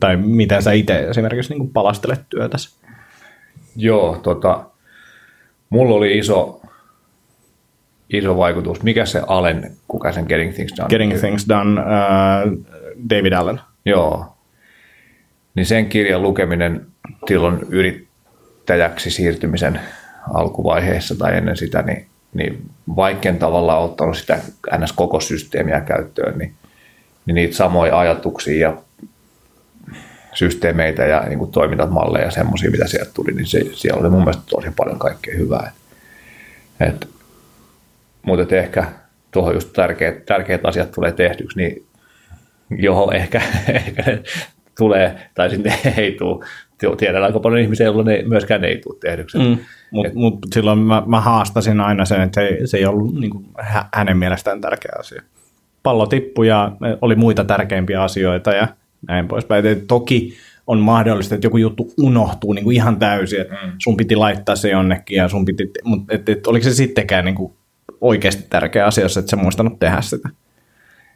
[0.00, 2.76] tai miten sä itse esimerkiksi niin kuin, palastelet työtäsi?
[3.76, 4.64] Joo, tota,
[5.70, 6.60] mulla oli iso,
[8.10, 8.82] iso vaikutus.
[8.82, 10.88] Mikä se Allen, kuka sen Getting Things Done?
[10.88, 12.64] Getting Things Done, uh,
[13.10, 13.60] David Allen.
[13.84, 14.36] Joo.
[15.54, 16.86] Niin sen kirjan lukeminen
[17.28, 19.80] silloin yrittäjäksi siirtymisen
[20.34, 24.38] alkuvaiheessa tai ennen sitä, niin, niin vaikken tavallaan ottanut sitä
[24.78, 24.92] ns.
[24.92, 26.54] koko systeemiä käyttöön, niin,
[27.26, 28.76] niin niitä samoja ajatuksia ja
[30.34, 34.20] systeemeitä ja niin kuin toimintamalleja ja semmoisia, mitä sieltä tuli, niin se, siellä oli mun
[34.20, 35.72] mielestä tosi paljon kaikkea hyvää.
[36.80, 37.08] Et, et,
[38.22, 38.84] mutta ehkä
[39.30, 41.86] tuohon just tärkeät, tärkeät asiat tulee tehdyksi, niin
[42.70, 44.02] joo, ehkä, ehkä
[44.78, 46.44] tulee, tai sitten ei tule.
[46.96, 49.38] Tiedän aika paljon ihmisiä, joilla ne myöskään ei tule tehdyksi.
[49.38, 49.58] Mm.
[49.90, 53.30] Mutta mut silloin mä, mä haastasin aina sen, että se, ei- se ei ollut niin
[53.30, 55.22] kuin, hä, hänen mielestään tärkeä asia.
[55.82, 58.68] Pallo tippui ja oli muita tärkeimpiä asioita ja
[59.08, 59.66] näin poispäin.
[59.66, 60.34] Et toki
[60.66, 63.72] on mahdollista, että joku juttu unohtuu niin kuin ihan täysin, että mm.
[63.78, 67.34] sun piti laittaa se jonnekin, ja sun piti, mutta et, et, oliko se sittenkään niin
[67.34, 67.52] kuin
[68.00, 70.28] oikeasti tärkeä asia, jos et sä muistanut tehdä sitä.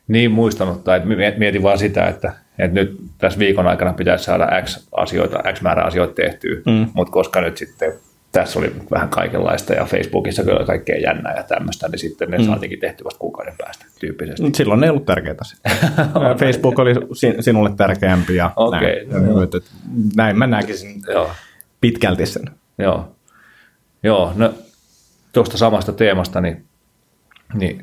[0.09, 4.63] Niin muistanut, tai miet- mietin vaan sitä, että, että nyt tässä viikon aikana pitäisi saada
[4.63, 6.87] X, asioita, X määrä asioita tehtyä, mm.
[6.95, 7.93] mutta koska nyt sitten
[8.33, 12.45] tässä oli vähän kaikenlaista ja Facebookissa kyllä kaikkea jännää ja tämmöistä, niin sitten ne mm.
[12.45, 14.43] saatiinkin tehty vasta kuukauden päästä tyyppisesti.
[14.55, 15.11] Silloin ei ollut
[15.41, 15.59] asia.
[16.41, 19.27] Facebook oli sin- sinulle tärkeämpi ja Okei, näin.
[19.27, 19.47] no joo.
[20.17, 21.31] Näin mä näkisin Joo.
[21.81, 22.45] pitkälti sen.
[22.79, 23.17] Joo,
[24.03, 24.55] Joo no
[25.33, 26.65] tuosta samasta teemasta, niin,
[27.55, 27.83] niin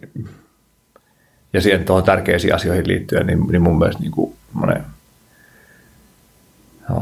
[1.53, 4.83] ja siihen tuohon tärkeisiin asioihin liittyen, niin, niin mun mielestä niin kuin monen,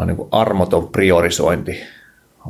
[0.05, 1.83] niin kuin armoton priorisointi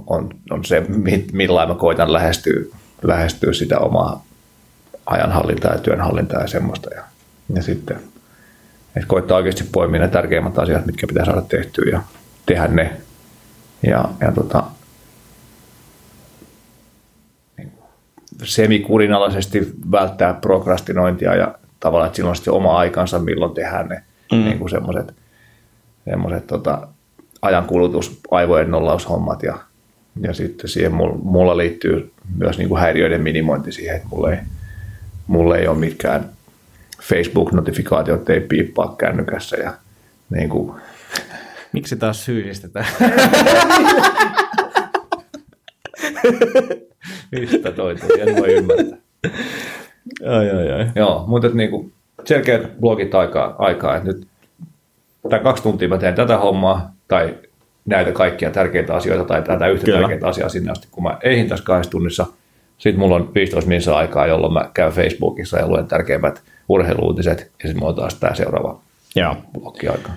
[0.07, 2.61] on, on se, mi- millä mä koitan lähestyä,
[3.03, 4.25] lähestyä sitä omaa
[5.05, 6.89] ajanhallintaa ja työnhallintaa ja semmoista.
[6.93, 7.03] Ja,
[7.55, 7.99] ja sitten
[8.95, 12.01] että koittaa oikeasti poimia ne tärkeimmät asiat, mitkä pitää saada tehtyä ja
[12.45, 12.93] tehdä ne.
[13.87, 14.63] Ja, ja tota,
[18.43, 21.55] semikurinalaisesti välttää prokrastinointia ja
[21.85, 24.37] tavallaan, että silloin on sitten oma aikansa, milloin tehdään ne mm.
[24.37, 25.13] niin kuin semmoiset,
[26.09, 26.87] semmoiset tota,
[27.41, 29.57] ajankulutus, aivojen nollaushommat ja,
[30.21, 34.39] ja sitten siihen mulla, mulla liittyy myös niin kuin häiriöiden minimointi siihen, että mulle ei,
[35.27, 36.29] mulle ei ole mitkään
[37.01, 39.73] Facebook-notifikaatiot ei piippaa kännykässä ja
[40.29, 40.81] niin kuin,
[41.71, 42.85] Miksi taas syyllistetään?
[47.31, 48.97] mistä toi tuli, en voi ymmärtää.
[50.29, 50.87] Ai, ai, ai.
[50.95, 51.91] Joo, mutta että niinku
[52.23, 54.27] selkeät blogit aikaa, aikaa, että nyt
[55.29, 57.35] tai kaksi tuntia mä teen tätä hommaa, tai
[57.85, 59.99] näitä kaikkia tärkeitä asioita, tai tätä yhtä Kyllä.
[59.99, 62.25] tärkeitä asiaa sinne asti, kun mä eihin tässä kahdessa tunnissa.
[62.77, 67.45] Sitten mulla on 15 minuuttia aikaa, jolloin mä käyn Facebookissa ja luen tärkeimmät urheiluutiset, ja
[67.67, 68.79] sitten mulla on taas tämä seuraava
[69.15, 69.35] Joo.
[69.59, 70.11] blokki aika.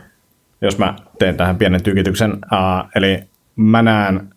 [0.60, 2.32] jos mä teen tähän pienen tykityksen.
[2.32, 3.22] Uh, eli
[3.56, 4.30] mä näen,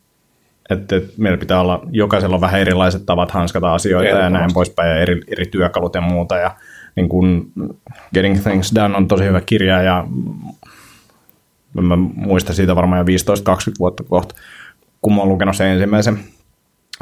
[0.72, 4.90] että, että meillä pitää olla, jokaisella on vähän erilaiset tavat hanskata asioita ja näin poispäin,
[4.90, 6.38] ja eri, eri työkalut ja muuta.
[6.38, 6.56] Ja
[6.96, 7.52] niin kun
[8.14, 10.08] Getting Things Done on tosi hyvä kirja, ja
[11.82, 13.18] mä muistan siitä varmaan jo
[13.74, 14.36] 15-20 vuotta kohta,
[15.02, 16.20] kun mä oon lukenut sen ensimmäisen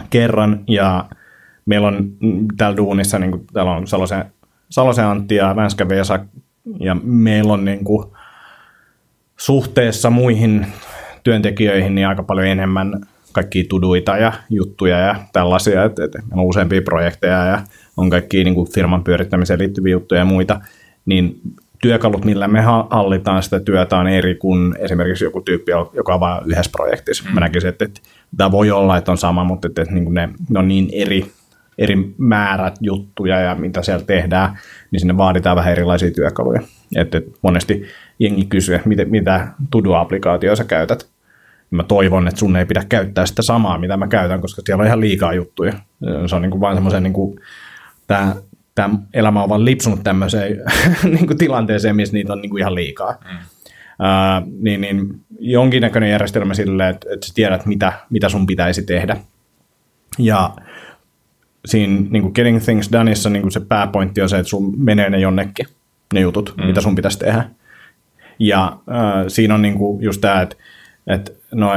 [0.09, 1.05] kerran, ja
[1.65, 2.11] meillä on
[2.57, 4.25] täällä duunissa, niin kuin, täällä on Salosen,
[4.69, 6.19] Salosen Antti ja Vänskä Vesa,
[6.79, 8.05] ja meillä on niin kuin,
[9.39, 10.67] suhteessa muihin
[11.23, 16.47] työntekijöihin niin aika paljon enemmän kaikkia tuduita ja juttuja ja tällaisia, että, että meillä on
[16.47, 17.61] useampia projekteja ja
[17.97, 20.61] on kaikkia niin kuin firman pyörittämiseen liittyviä juttuja ja muita,
[21.05, 21.41] niin
[21.81, 26.19] työkalut, millä me ha- hallitaan sitä työtä on eri kuin esimerkiksi joku tyyppi, joka on
[26.19, 27.23] vain yhdessä projektissa.
[27.29, 27.33] Mm.
[27.33, 28.01] Mä näkisin, että, että
[28.37, 30.89] tämä voi olla, että on sama, mutta että, että niin kuin ne, ne on niin
[30.91, 31.25] eri,
[31.77, 34.59] eri määrät juttuja ja mitä siellä tehdään,
[34.91, 36.61] niin sinne vaaditaan vähän erilaisia työkaluja.
[36.95, 37.85] Että että monesti
[38.19, 41.07] jengi kysyy, mitä, mitä to-do-applikaatioa sä käytät.
[41.71, 44.87] Mä toivon, että sun ei pidä käyttää sitä samaa, mitä mä käytän, koska siellä on
[44.87, 45.73] ihan liikaa juttuja.
[46.27, 47.39] Se on niin kuin vaan semmoisen, niin kuin,
[48.07, 48.35] tämä,
[48.75, 50.57] tämä elämä on vaan lipsunut tämmöiseen
[51.13, 53.11] niin kuin tilanteeseen, missä niitä on niin kuin ihan liikaa.
[53.11, 53.37] Mm.
[53.99, 59.17] Uh, niin, niin jonkinnäköinen järjestelmä sille, että, että sä tiedät, mitä, mitä sun pitäisi tehdä.
[60.19, 60.53] Ja
[61.65, 65.09] siinä niin kuin Getting Things Doneissa niin kuin se pääpointti on se, että sun menee
[65.09, 65.65] ne jonnekin,
[66.13, 66.65] ne jutut, mm.
[66.65, 67.49] mitä sun pitäisi tehdä.
[68.39, 70.55] Ja äh, siinä on niin kuin just tämä, että,
[71.09, 71.71] että no,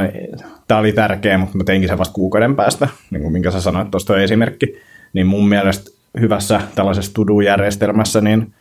[0.67, 3.91] tämä oli tärkeä, mutta mä teinkin sen vasta kuukauden päästä, niin kuin minkä sä sanoit,
[3.91, 4.77] tuosta on esimerkki.
[5.13, 8.53] Niin mun mielestä hyvässä tällaisessa to-do-järjestelmässä, niin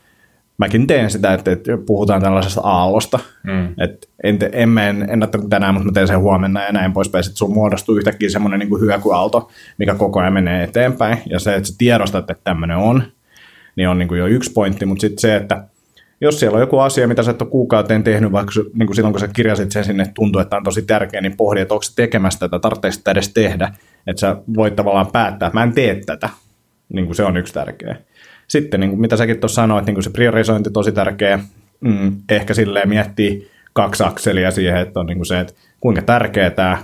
[0.58, 3.18] mäkin teen sitä, että, että puhutaan tällaisesta aallosta.
[3.42, 3.74] Mm.
[3.78, 7.24] Että en, te, en, en ennättänyt tänään, mutta mä teen sen huomenna ja näin poispäin.
[7.24, 11.18] Sitten sun muodostuu yhtäkkiä semmoinen niin hyökyaalto, mikä koko ajan menee eteenpäin.
[11.26, 13.02] Ja se, että sä tiedostat, että tämmöinen on,
[13.76, 14.87] niin on niin kuin jo yksi pointti.
[14.87, 15.64] Mutta sitten se, että
[16.22, 19.12] jos siellä on joku asia, mitä sä et ole kuukauteen tehnyt, vaikka niin kuin silloin
[19.12, 21.82] kun sä kirjasit sen sinne, tuntuu, että tämä on tosi tärkeä, niin pohdi, että onko
[21.82, 23.72] se tekemässä tätä, tarvitseeko sitä edes tehdä.
[24.06, 26.28] Että sä voit tavallaan päättää, että mä en tee tätä.
[26.88, 27.96] Niin kuin se on yksi tärkeä.
[28.48, 31.38] Sitten niin kuin mitä säkin tuossa sanoit, niin kuin se priorisointi tosi tärkeä.
[31.80, 36.50] Mm, ehkä silleen miettii kaksi akselia siihen, että on niin kuin se, että kuinka tärkeä
[36.50, 36.78] tämä,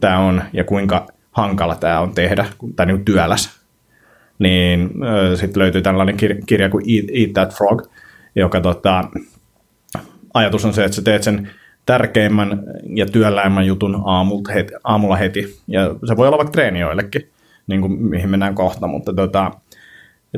[0.00, 3.50] tämä on ja kuinka hankala tämä on tehdä, tai niin kuin työläs.
[4.38, 4.90] Niin
[5.34, 7.82] sitten löytyy tällainen kir- kirja kuin Eat, Eat That Frog,
[8.36, 9.04] joka tota,
[10.34, 11.50] ajatus on se, että sä teet sen
[11.86, 12.62] tärkeimmän
[12.96, 15.56] ja työläimmän jutun aamulta heti, aamulla heti.
[15.66, 17.30] Ja se voi olla vaikka treenijoillekin,
[17.66, 19.50] niin kuin mihin mennään kohta, mutta tota,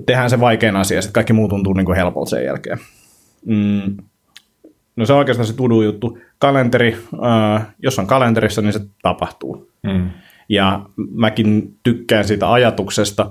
[0.06, 2.78] tehdään se vaikein asia, sitten kaikki muu tuntuu niin kuin helpolta sen jälkeen.
[3.44, 3.96] Mm.
[4.96, 6.18] No se on oikeastaan se tudu juttu.
[6.38, 9.70] Kalenteri, äh, jos on kalenterissa, niin se tapahtuu.
[9.82, 10.10] Mm.
[10.48, 10.80] Ja
[11.10, 13.30] mäkin tykkään siitä ajatuksesta,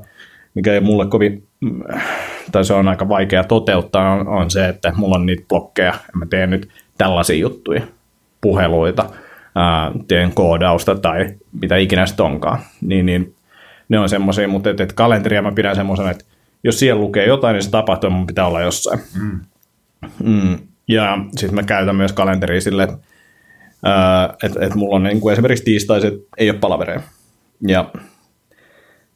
[0.55, 1.47] mikä ei mulle kovin,
[2.51, 6.13] tai se on aika vaikea toteuttaa, on, on se, että mulla on niitä blokkeja, ja
[6.13, 7.81] mä teen nyt tällaisia juttuja,
[8.41, 9.09] puheluita,
[9.55, 12.59] ää, teen koodausta tai mitä ikinä sitten onkaan.
[12.81, 13.35] Niin, niin
[13.89, 16.25] ne on semmoisia, mutta et, et kalenteria mä pidän semmoisena, että
[16.63, 18.99] jos siellä lukee jotain, niin se tapahtuu, mun pitää olla jossain.
[19.21, 19.39] Mm.
[20.23, 20.57] Mm.
[20.87, 22.99] Ja sitten mä käytän myös kalenteria silleen, että
[24.43, 27.01] et, et mulla on niin kuin esimerkiksi tiistaiset ei ole palavereja.
[27.67, 27.89] Ja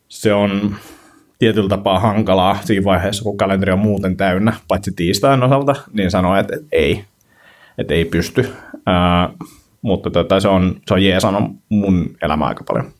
[0.09, 0.75] se on
[1.39, 6.35] tietyllä tapaa hankalaa siinä vaiheessa, kun kalenteri on muuten täynnä, paitsi tiistain osalta, niin sanoo,
[6.35, 7.03] että, että ei,
[7.77, 8.49] että ei pysty.
[8.85, 9.29] Ää,
[9.81, 12.91] mutta tota, se on, se on jeesannut mun elämää aika paljon.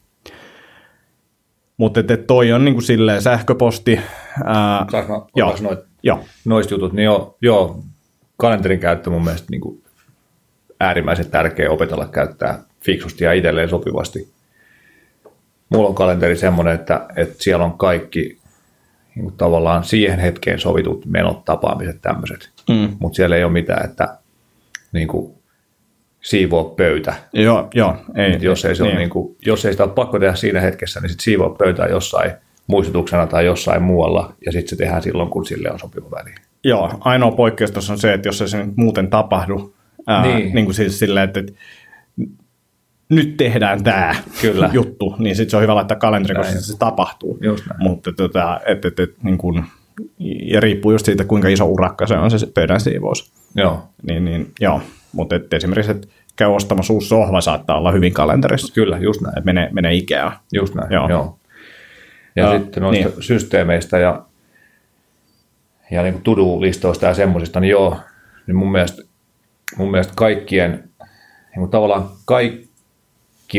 [1.78, 4.00] Mutta että toi on niin kuin silleen sähköposti.
[4.44, 7.84] Ää, Saanko mä joo, noit, joo, noista jutut, niin joo, joo,
[8.38, 9.84] kalenterin käyttö mun mielestä niin kuin
[10.80, 14.39] äärimmäisen tärkeä opetella käyttää fiksusti ja itselleen sopivasti.
[15.70, 18.40] Mulla on kalenteri semmoinen, että, että siellä on kaikki
[19.16, 22.50] niin kuin tavallaan siihen hetkeen sovitut menot, tapaamiset, tämmöiset.
[22.70, 22.98] Mm.
[23.00, 24.18] Mutta siellä ei ole mitään, että
[24.92, 25.34] niin kuin,
[26.22, 27.14] siivoo pöytä.
[27.34, 28.92] joo, joo ei, Et jos, ei se niin.
[28.92, 31.88] Ole, niin kuin, jos ei sitä ole pakko tehdä siinä hetkessä, niin sitten siivoo pöytää
[31.88, 32.32] jossain
[32.68, 36.30] muistutuksena tai jossain muualla, ja sitten se tehdään silloin, kun sille on sopiva väli.
[36.64, 39.74] Joo, ainoa poikkeus tuossa on se, että jos ei se nyt muuten tapahdu,
[40.08, 40.56] ää, Niin.
[40.56, 41.54] niin kuin siis silleen, että, että
[43.10, 44.70] nyt tehdään tämä Kyllä.
[44.74, 47.38] juttu, niin sitten se on hyvä laittaa kalenteri, koska se tapahtuu.
[47.42, 47.84] Just näin.
[47.84, 49.64] Mutta tota, et, et, et, niin kun,
[50.44, 53.32] ja riippuu just siitä, kuinka iso urakka se on se pöydän siivous.
[53.56, 58.14] Joo, Niin, niin joo, mutta et esimerkiksi, että käy ostamassa uusi sohva saattaa olla hyvin
[58.14, 58.74] kalenterissa.
[58.74, 59.38] kyllä, just näin.
[59.38, 60.38] Että menee, menee Ikeaan.
[60.54, 61.10] Just näin, Joo.
[61.10, 61.40] joo.
[62.36, 63.24] Ja Joo, sitten noista niin.
[63.24, 64.26] systeemeistä ja,
[65.92, 67.98] ja niin to-do-listoista ja semmoisista, niin joo,
[68.48, 69.02] niin mun mielestä,
[69.78, 72.69] mun mielestä kaikkien, niin kuin tavallaan kaikki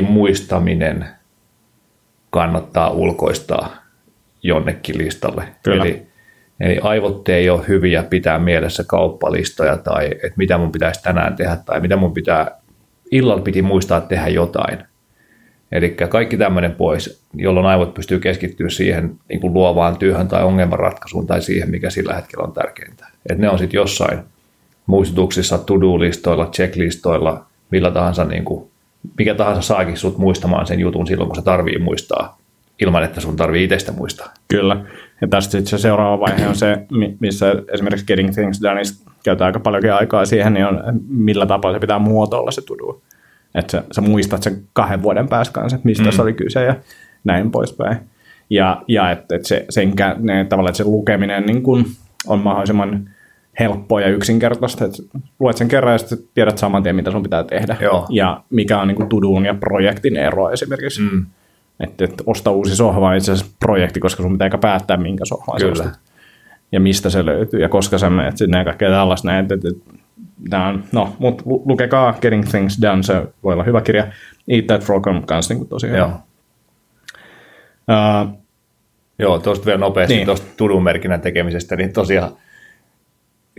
[0.02, 1.06] muistaminen
[2.30, 3.76] kannattaa ulkoistaa
[4.42, 5.44] jonnekin listalle.
[5.62, 5.84] Kyllä.
[5.84, 6.06] Eli,
[6.60, 11.56] eli aivot ei ole hyviä pitää mielessä kauppalistoja tai että mitä mun pitäisi tänään tehdä
[11.56, 12.60] tai mitä mun pitää,
[13.10, 14.78] illalla piti muistaa tehdä jotain.
[15.72, 21.26] Eli kaikki tämmöinen pois, jolloin aivot pystyy keskittyä siihen niin kuin luovaan työhön tai ongelmanratkaisuun
[21.26, 23.06] tai siihen, mikä sillä hetkellä on tärkeintä.
[23.30, 24.18] Et ne on sitten jossain
[24.86, 28.69] muistutuksissa, to-do-listoilla, checklistoilla, millä tahansa, niin kuin,
[29.18, 32.38] mikä tahansa saakin sut muistamaan sen jutun silloin, kun se tarvii muistaa,
[32.80, 34.34] ilman että sun tarvii itsestä muistaa.
[34.48, 34.84] Kyllä.
[35.20, 38.82] Ja tästä sitten se seuraava vaihe on se, mi- missä esimerkiksi Getting Things Done
[39.24, 43.02] käytetään aika paljonkin aikaa siihen, niin on millä tapaa se pitää muotoilla se tudu.
[43.54, 46.12] Että sä, sä muistat sen kahden vuoden päästä kanssa, että mistä mm.
[46.12, 46.74] se oli kyse ja
[47.24, 47.96] näin poispäin.
[48.50, 51.84] Ja, ja että et se, sen, ne, tavallaan, että se lukeminen niin kun
[52.26, 53.10] on mahdollisimman
[53.58, 54.84] helppoa ja yksinkertaista.
[54.84, 55.02] Että
[55.38, 57.76] luet sen kerran ja sitten tiedät saman tien, mitä sun pitää tehdä.
[57.80, 58.06] Joo.
[58.10, 61.02] Ja mikä on niin tuduun ja projektin ero esimerkiksi.
[61.02, 61.26] Mm.
[61.80, 65.60] Että, että osta uusi sohva on itse asiassa projekti, koska sun pitää päättää, minkä sohvan
[65.60, 65.90] sä Kyllä.
[66.72, 69.42] Ja mistä se löytyy ja koska sä menet sinne ja kaikkea tällaista näin.
[69.42, 69.68] Että, että,
[70.50, 74.06] tää on, no, mutta lukekaa Getting Things Done, se voi olla hyvä kirja.
[74.48, 75.98] Eat That Frog on kans niin tosi hyvä.
[75.98, 76.10] Joo.
[77.88, 78.40] Uh,
[79.18, 80.26] Joo, tuosta vielä nopeasti Niin.
[80.26, 82.32] tuosta tudun-merkinnän tekemisestä, niin tosiaan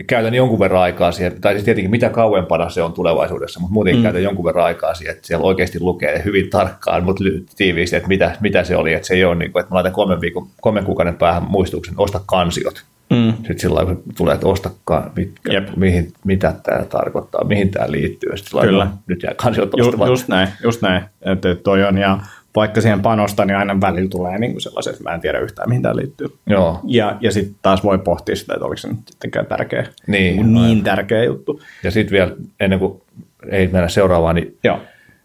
[0.06, 4.00] käytän jonkun verran aikaa siihen, tai siis tietenkin mitä kauempana se on tulevaisuudessa, mutta muutenkin
[4.00, 4.02] mm.
[4.02, 7.24] käytän jonkun verran aikaa siihen, että siellä oikeasti lukee hyvin tarkkaan, mutta
[7.56, 9.92] tiiviisti, että mitä, mitä se oli, että se ei ole niin kuin, että mä laitan
[9.92, 12.84] kolmen, viikon, kolmen kuukauden päähän muistutuksen, osta kansiot.
[13.10, 15.68] mm, Sitten sillä lailla, kun tulee, että osta, ka- mitkä, Jep.
[15.76, 18.36] mihin, mitä tämä tarkoittaa, mihin tämä liittyy.
[18.36, 18.84] Sitten lailla, Kyllä.
[18.84, 21.02] no, nyt jää kansiot ju, just näin, just näin.
[21.22, 22.18] Että toi on, ja
[22.56, 25.68] vaikka siihen panostaa, niin aina välillä tulee niin kuin sellaiset, että mä en tiedä yhtään,
[25.68, 26.28] mihin tämä liittyy.
[26.46, 30.36] Joo, Ja, ja sitten taas voi pohtia sitä, että oliko se nyt sittenkään tärkeä, Niin,
[30.36, 31.60] niin, niin tärkeä juttu.
[31.82, 33.02] ja sitten vielä ennen kuin
[33.50, 34.78] ei mennä seuraavaan, niin Joo,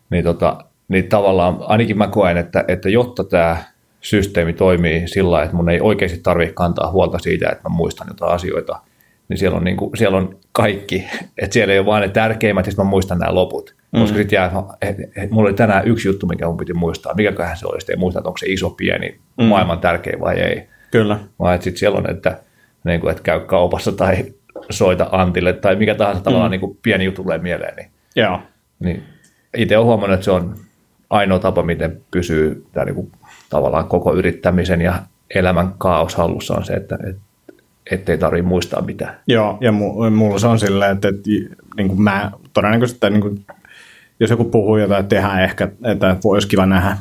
[0.10, 3.58] niin, tota, niin tavallaan ainakin mä koen, että, että jotta tämä
[4.02, 8.32] systeemi toimii sillä että mun ei oikeasti tarvitse kantaa huolta siitä, että mä muistan jotain
[8.34, 8.80] asioita,
[9.30, 11.08] niin siellä on, niin kuin, siellä on kaikki.
[11.42, 13.76] Että siellä ei ole vain ne tärkeimmät, ja sitten mä muistan nämä loput.
[13.92, 14.00] Mm.
[14.00, 17.14] Koska sitten jää, että et, mulla oli tänään yksi juttu, mikä mun piti muistaa.
[17.14, 19.46] Mikäköhän se oli, sitten ei muista, että onko se iso, pieni, mm.
[19.46, 20.68] maailman tärkein vai ei.
[20.92, 21.20] kyllä.
[21.40, 22.40] Vaan että sitten siellä on, että,
[22.84, 24.26] niin kuin, että käy kaupassa tai
[24.70, 28.40] soita Antille tai mikä tahansa tavallaan niin kuin pieni juttu tulee mieleen, niin Joo,
[28.80, 29.04] niin
[29.58, 30.56] itse olen huomannut, että se on
[31.10, 33.12] ainoa tapa, miten pysyy tämä niin
[33.50, 34.94] tavallaan koko yrittämisen ja
[35.36, 37.16] elämän kaos hallussa on se, että et,
[37.92, 39.16] ettei tarvitse muistaa mitään.
[39.28, 41.30] Joo, ja mu- mulla se on silleen, että, että
[41.78, 43.46] niin kuin mä todennäköisesti, niin kuin,
[44.20, 46.98] jos joku puhuu jotain, että tehdään ehkä, että olisi kiva nähdä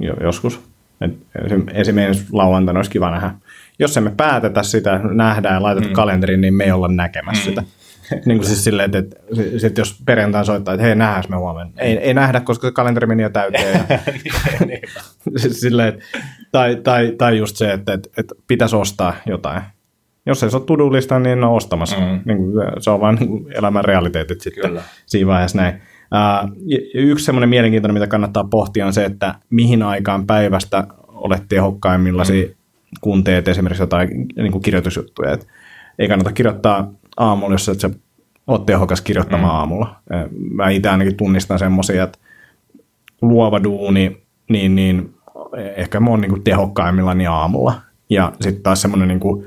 [0.00, 0.60] jo- joskus.
[1.00, 3.30] Et esim- esimerkiksi lauantaina olisi kiva nähdä.
[3.78, 5.92] Jos emme päätetä sitä, nähdään ja laiteta mm.
[5.92, 7.48] kalenteriin, niin me ei olla näkemässä mm.
[7.50, 7.62] sitä.
[8.26, 9.16] niin kuin siis silleen, että, että
[9.58, 11.72] sit jos perjantai soittaa, että hei, nähdään me huomenna.
[11.78, 13.84] Ei, ei nähdä, koska se kalenteri meni jo täyteen.
[13.88, 13.98] Ja,
[15.36, 16.04] siis silleen, että,
[16.52, 19.62] tai, tai, tai just se, että, että, että pitäisi ostaa jotain.
[20.26, 21.96] Jos ei se ole to-do-lista, niin en ole ostamassa.
[21.96, 22.20] Mm.
[22.24, 23.18] Niin kuin, se on vain
[23.54, 24.82] elämän realiteetit sitten Kyllä.
[25.06, 25.74] siinä vaiheessa näin.
[25.74, 26.50] Uh,
[26.94, 32.54] yksi semmoinen mielenkiintoinen, mitä kannattaa pohtia, on se, että mihin aikaan päivästä olet tehokkaimmillasi, mm.
[33.00, 35.32] kun teet esimerkiksi jotain niin kuin kirjoitusjuttuja.
[35.32, 35.46] Et
[35.98, 37.90] ei kannata kirjoittaa aamulla, jos et sä
[38.46, 39.58] oot tehokas kirjoittamaan mm.
[39.58, 39.96] aamulla.
[40.50, 42.18] Mä itse ainakin tunnistan semmoisia, että
[43.22, 45.14] luova duuni, niin, niin
[45.76, 47.74] ehkä mä oon niin tehokkaimmillani aamulla.
[48.10, 49.46] Ja sitten taas semmoinen niin kuin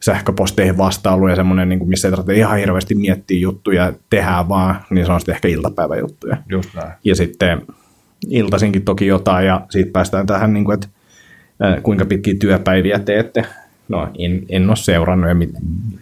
[0.00, 4.76] sähköposteihin vastailu ja semmoinen, niin kuin, missä ei tarvitse ihan hirveästi miettiä juttuja, tehdään vaan,
[4.90, 6.36] niin se on sitten ehkä iltapäiväjuttuja.
[6.48, 6.92] Just näin.
[7.04, 7.62] Ja sitten
[8.28, 10.88] iltaisinkin toki jotain, ja siitä päästään tähän, niin kuin, että
[11.64, 13.44] äh, kuinka pitkiä työpäiviä teette.
[13.88, 15.50] No, en, en ole seurannut, ja mit,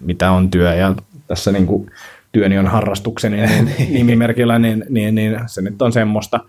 [0.01, 0.95] mitä on työ, ja
[1.27, 1.91] tässä niin kuin,
[2.33, 6.41] työni on harrastukseni niin nimimerkillä, niin, niin, niin se nyt on semmoista.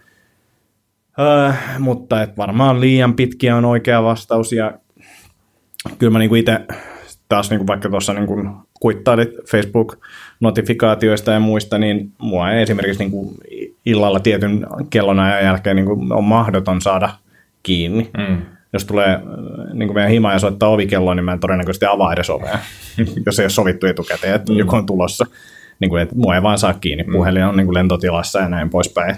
[1.47, 4.73] Äh, mutta et varmaan liian pitkiä on oikea vastaus, ja
[5.99, 6.59] kyllä mä niinku itse
[7.29, 8.45] taas niinku vaikka tuossa niinku
[8.79, 13.33] kuittailit Facebook-notifikaatioista ja muista, niin mua ei esimerkiksi niinku
[13.85, 17.09] illalla tietyn kellonajan jälkeen niinku on mahdoton saada
[17.63, 18.09] kiinni.
[18.17, 18.41] Mm.
[18.73, 19.19] Jos tulee
[19.73, 22.59] niin meidän hima ja soittaa ovikelloa, niin mä en todennäköisesti avaa edes ovea,
[23.25, 24.59] jos ei ole sovittu etukäteen, että mm.
[24.59, 25.25] joku on tulossa.
[25.79, 27.03] Niin kuin, että mua ei vaan saa kiinni.
[27.03, 29.15] Puhelin on niin kuin lentotilassa ja näin poispäin.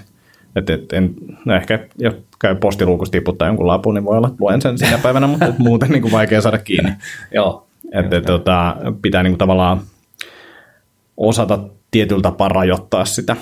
[0.56, 1.14] Et, et, en,
[1.46, 4.98] no ehkä jos käy postiluukusta tiputtaa jonkun lapun, niin voi olla, että luen sen sinä
[5.04, 6.92] päivänä, mutta muuten niin kuin vaikea saada kiinni.
[7.34, 7.69] Joo.
[7.94, 9.82] Että et, tota, pitää niin kuin tavallaan
[11.18, 11.60] osata
[11.92, 13.36] tietyllä tapaa rajoittaa sitä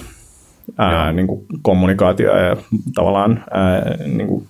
[0.77, 2.57] ää, niin kuin kommunikaatioa ja
[2.95, 4.47] tavallaan ää, niin kuin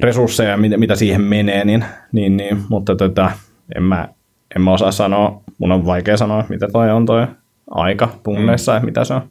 [0.00, 3.30] resursseja, mitä, mitä siihen menee, niin, niin, niin mutta tota,
[3.76, 4.08] en, mä,
[4.56, 7.26] en mä osaa sanoa, mun on vaikea sanoa, mitä toi on toi
[7.70, 8.76] aika tunneissa, mm.
[8.76, 9.22] että mitä se on.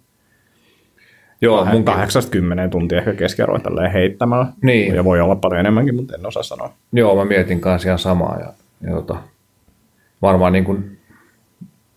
[1.41, 4.45] Joo, Mun 80 tuntia ehkä keskiarvoin tälleen heittämällä.
[4.61, 4.95] Niin.
[4.95, 6.73] Ja voi olla paljon enemmänkin, mutta en osaa sanoa.
[6.91, 8.39] Joo, mä mietin kanssa ihan samaa.
[8.39, 8.53] Ja,
[8.83, 9.15] ja tota,
[10.21, 10.97] varmaan niin kuin,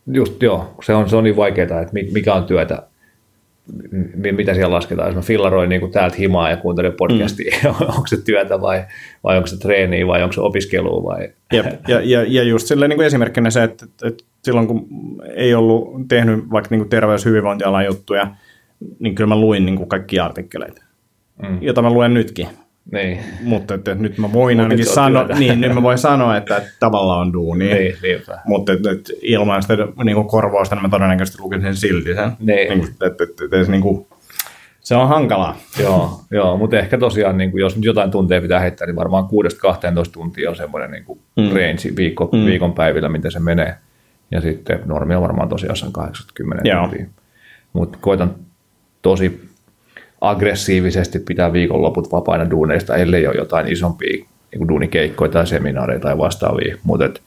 [0.06, 2.82] just joo, se on, se on niin vaikeaa, että mikä on työtä,
[4.32, 5.08] mitä siellä lasketaan.
[5.08, 7.70] Jos mä fillaroin niin kuin täältä himaa ja kuuntelen podcastia, mm.
[7.96, 8.84] onko se työtä vai,
[9.24, 11.28] vai onko se treeniä vai onko se opiskelua vai...
[11.52, 11.66] Jep.
[11.88, 14.86] Ja, ja, ja just silleen niin kuin esimerkkinä se, että, että silloin kun
[15.34, 18.30] ei ollut tehnyt vaikka niin kuin terveys- ja hyvinvointialan juttuja,
[18.98, 20.82] niin kyllä mä luin niin kuin kaikki artikkeleita,
[21.42, 21.58] mm.
[21.60, 22.48] jota mä luen nytkin.
[22.92, 23.18] Niin.
[23.42, 27.20] Mutta että nyt mä voin ainakin sanoa, niin, nyt mä voin sanoa, että, että tavallaan
[27.20, 27.64] on duuni.
[27.64, 28.38] Niin, niinpä.
[28.44, 32.32] Mutta että, että ilman sitä niin kuin korvausta, niin mä todennäköisesti lukin sen silti sen.
[32.38, 32.68] Niin.
[32.68, 34.06] Niin, että, että, että, että, niin kuin,
[34.80, 35.56] se on hankalaa.
[35.82, 39.24] joo, joo, mutta ehkä tosiaan, niin kuin, jos nyt jotain tunteja pitää heittää, niin varmaan
[39.24, 39.28] 6-12
[40.12, 41.48] tuntia on semmoinen niin kuin mm.
[41.48, 42.44] range viikko, mm.
[42.44, 43.74] viikon päivillä, miten se menee.
[44.30, 46.88] Ja sitten normi on varmaan tosiaan 80 Joo.
[46.88, 47.06] tuntia.
[47.72, 48.34] Mutta koitan
[49.02, 49.48] tosi
[50.20, 54.12] aggressiivisesti pitää viikonloput vapaina duuneista, ellei ole jotain isompia
[54.50, 56.76] niin kuin duunikeikkoja tai seminaareja tai vastaavia.
[56.82, 57.20] Mutta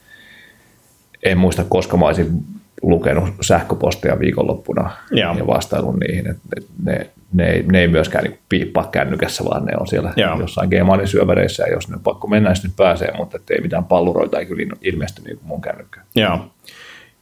[1.22, 2.44] en muista, koska mä olisin
[2.82, 5.34] lukenut sähköposteja viikonloppuna Joo.
[5.38, 6.30] ja vastailun niihin.
[6.30, 10.12] Et, et ne, ne, ei, ne ei myöskään niin piippaa kännykässä, vaan ne on siellä
[10.16, 10.40] Joo.
[10.40, 14.38] jossain Gmailin syöväreissä, ja jos ne on pakko mennä, niin pääsee, mutta ei mitään palluroita
[14.38, 16.06] ei kyllä ilmesty niin kuin mun kännykkään.
[16.14, 16.50] Joo.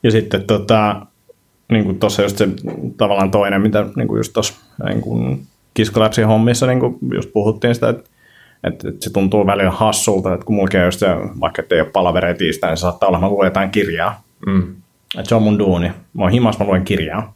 [0.02, 1.06] Ja sitten tota,
[1.72, 2.48] niin kuin tuossa just se
[2.96, 4.54] tavallaan toinen, mitä niin kuin just tuossa
[4.84, 5.46] niin kuin
[5.78, 8.10] kiskoläpsin hommissa niin kuin just puhuttiin sitä, että,
[8.64, 11.06] että, että se tuntuu välillä hassulta, että kun mulla käy just se,
[11.40, 14.22] vaikka ettei ole palavereja tiistain, niin se saattaa olla, että mä luen jotain kirjaa.
[14.46, 14.74] Mm.
[15.18, 15.88] Että se on mun duuni.
[15.88, 17.34] Mä oon himas, mä luen kirjaa.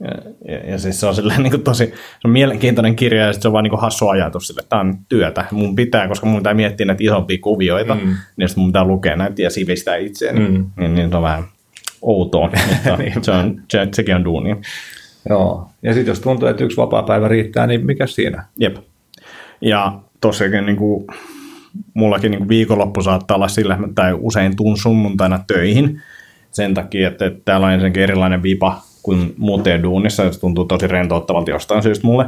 [0.00, 3.32] Ja, ja, ja siis se on silleen niin kuin tosi, se on mielenkiintoinen kirja ja
[3.32, 5.44] se on vaan niin kuin hassu ajatus sille, että tämä on työtä.
[5.50, 8.14] Mun pitää, koska mun pitää miettiä näitä isompia kuvioita, mm.
[8.36, 10.40] niin sitten mun pitää lukea näitä ja sivistää itseäni.
[10.40, 10.70] Mm.
[10.76, 11.44] Niin, niin se on vähän
[12.02, 14.56] outoa, mutta se on, se, sekin on duuni.
[15.28, 18.44] Joo, ja sitten jos tuntuu, että yksi vapaa riittää, niin mikä siinä?
[18.60, 18.76] Jep.
[19.60, 21.06] Ja tosiaankin niin kuin,
[21.94, 26.00] mullakin niin kuin viikonloppu saattaa olla sillä, tai usein tuun sunnuntaina töihin
[26.50, 30.86] sen takia, että, että täällä on ensinnäkin erilainen vipa kuin muuten duunissa, se tuntuu tosi
[30.86, 32.26] rentouttavalta jostain syystä mulle.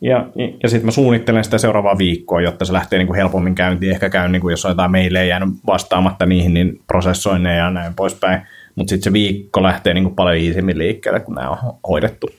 [0.00, 0.26] Ja,
[0.62, 3.92] ja sitten mä suunnittelen sitä seuraavaa viikkoa, jotta se lähtee niin kuin helpommin käyntiin.
[3.92, 7.70] Ehkä käyn, niin kuin jos on jotain meille jäänyt vastaamatta niihin, niin prosessoin ne ja
[7.70, 8.42] näin poispäin.
[8.74, 12.30] Mutta sitten se viikko lähtee niin kuin paljon iisimmin liikkeelle, kun nämä on hoidettu.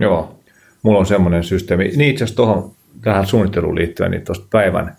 [0.00, 0.38] Joo,
[0.82, 1.84] mulla on semmoinen systeemi.
[1.84, 4.96] Niin itse asiassa tuohon tähän suunnitteluun liittyen, niin tuosta päivän,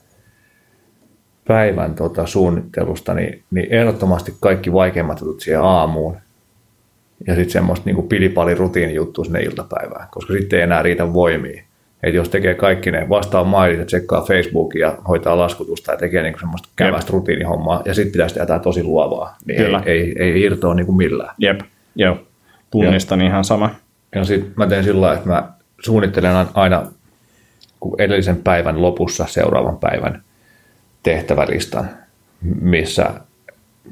[1.47, 6.17] päivän tota suunnittelusta, niin, niin ehdottomasti kaikki vaikeimmat jutut siihen aamuun.
[7.27, 11.63] Ja sitten semmoista niin pilipali rutiinijuttu sinne iltapäivään, koska sitten ei enää riitä voimia.
[12.03, 16.23] Että jos tekee kaikki ne vastaa mailit ja tsekkaa Facebookia ja hoitaa laskutusta ja tekee
[16.23, 19.84] niinku semmoista kävästä rutiinihommaa ja sitten pitäisi tehdä jotain tosi luovaa, niin Kyllä.
[19.86, 21.36] ei, ei, ei irtoa niinku millään.
[21.38, 21.60] Jep,
[21.95, 22.17] joo.
[22.71, 23.69] Tunnistan ihan sama.
[24.15, 26.86] Ja sitten mä teen sillä lailla, että mä suunnittelen aina
[27.99, 30.23] edellisen päivän lopussa seuraavan päivän
[31.03, 31.89] tehtävälistan,
[32.62, 33.10] missä,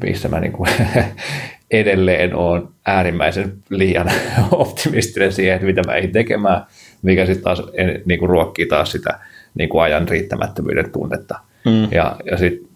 [0.04, 0.54] missä mä niin
[1.72, 4.12] edelleen olen äärimmäisen liian
[4.52, 6.66] optimistinen siihen, että mitä mä ei tekemään,
[7.04, 7.64] mikä sitten taas
[8.06, 9.20] niin kuin ruokkii taas sitä
[9.56, 11.40] niin kuin ajan riittämättömyyden tunnetta.
[11.66, 11.88] Mm.
[11.92, 12.70] Ja, ja sitten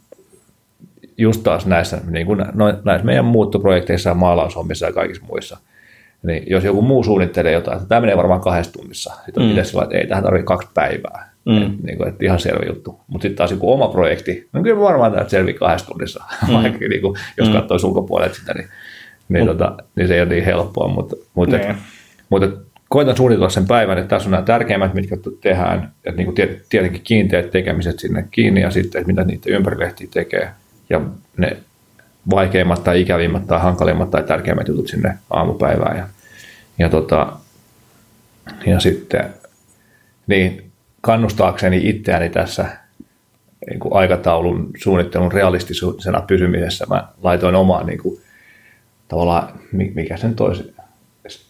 [1.18, 5.58] just taas näissä, niin kuin no, näissä meidän muuttoprojekteissa ja maalaushommissa ja kaikissa muissa,
[6.24, 9.64] niin jos joku muu suunnittelee jotain, että tämä menee varmaan kahdessa tunnissa, sitten on mm.
[9.64, 11.30] sillä että ei, tähän tarvitse kaksi päivää.
[11.46, 11.62] Mm.
[11.62, 13.00] Et, niin kuin, että ihan selvä juttu.
[13.08, 16.54] Mutta sitten taas joku oma projekti, no kyllä varmaan tämä selviää kahdessa tunnissa, mm.
[16.54, 17.54] vaikka niin kuin, jos mm.
[17.54, 18.68] katsoo ulkopuolelta sitä, niin,
[19.30, 19.48] niin, mm.
[19.48, 20.88] tota, niin se ei ole niin helppoa.
[20.88, 21.70] Mutta, mutta, Niin.
[21.70, 21.78] et,
[22.30, 22.54] mutta et,
[22.90, 26.66] koitan suunnitella sen päivän, että tässä on nämä tärkeimmät, mitkä tehdään, että niin kuin tiet-
[26.70, 30.50] tietenkin kiinteät tekemiset sinne kiinni ja sitten, että mitä niitä ympärilehtiä tekee
[30.90, 31.02] ja
[31.38, 31.58] ne
[32.30, 35.98] vaikeimmat tai ikävimmät tai hankalimmat tai tärkeimmät jutut sinne aamupäivään.
[35.98, 36.08] Ja,
[36.80, 37.34] ja, tota,
[38.66, 39.34] ja sitten
[40.28, 40.72] niin
[41.02, 42.68] kannustaakseni itseäni tässä
[43.70, 48.20] niin kuin aikataulun suunnittelun realistisena pysymisessä mä laitoin omaan niin kuin,
[49.08, 50.74] tavallaan, mi- mikä sen toisi,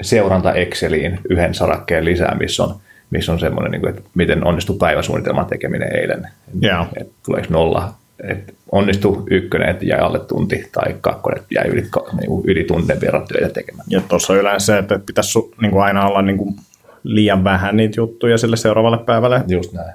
[0.02, 2.76] seuranta Exceliin yhden sarakkeen lisää, missä on,
[3.10, 6.28] missä on semmoinen, niin kuin, että miten onnistui päiväsuunnitelman tekeminen eilen.
[6.62, 6.86] Joo.
[7.02, 11.82] Että tuleeko nolla, että onnistu ykkönen, että jäi alle tunti, tai kakkonen, että jäi yli,
[12.20, 13.86] niin kuin yli tunnin verran töitä tekemään.
[13.90, 16.56] Ja tuossa on yleensä se, että pitäisi su- niin kuin aina olla niin kuin
[17.04, 19.94] liian vähän niitä juttuja sille seuraavalle päivälle Just näin.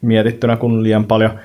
[0.00, 1.38] mietittynä kuin liian paljon.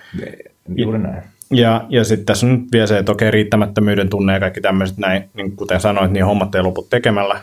[0.75, 1.23] Juuri näin.
[1.51, 4.97] Ja, ja sitten tässä on nyt vielä se, että okei, riittämättömyyden tunne ja kaikki tämmöiset
[4.97, 7.39] näin, niin kuten sanoit, niin hommat ei lopu tekemällä,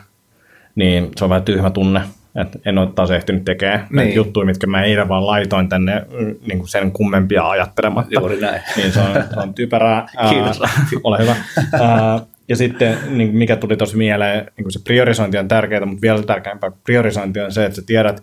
[0.74, 2.00] niin se on vähän tyhmä tunne,
[2.34, 3.96] että en ole taas ehtinyt tekemään niin.
[3.96, 8.20] näitä juttuja, mitkä mä eilen vaan laitoin tänne mm, niin kuin sen kummempia ajattelematta.
[8.20, 8.62] Juuri näin.
[8.76, 10.06] Niin se on, se on typerää.
[10.30, 10.62] Kiitos.
[10.62, 10.68] Ää,
[11.04, 11.36] ole hyvä.
[11.72, 16.02] Ää, ja sitten niin mikä tuli tosi mieleen, niin kuin se priorisointi on tärkeää, mutta
[16.02, 18.22] vielä tärkeämpää kuin priorisointi on se, että sä tiedät,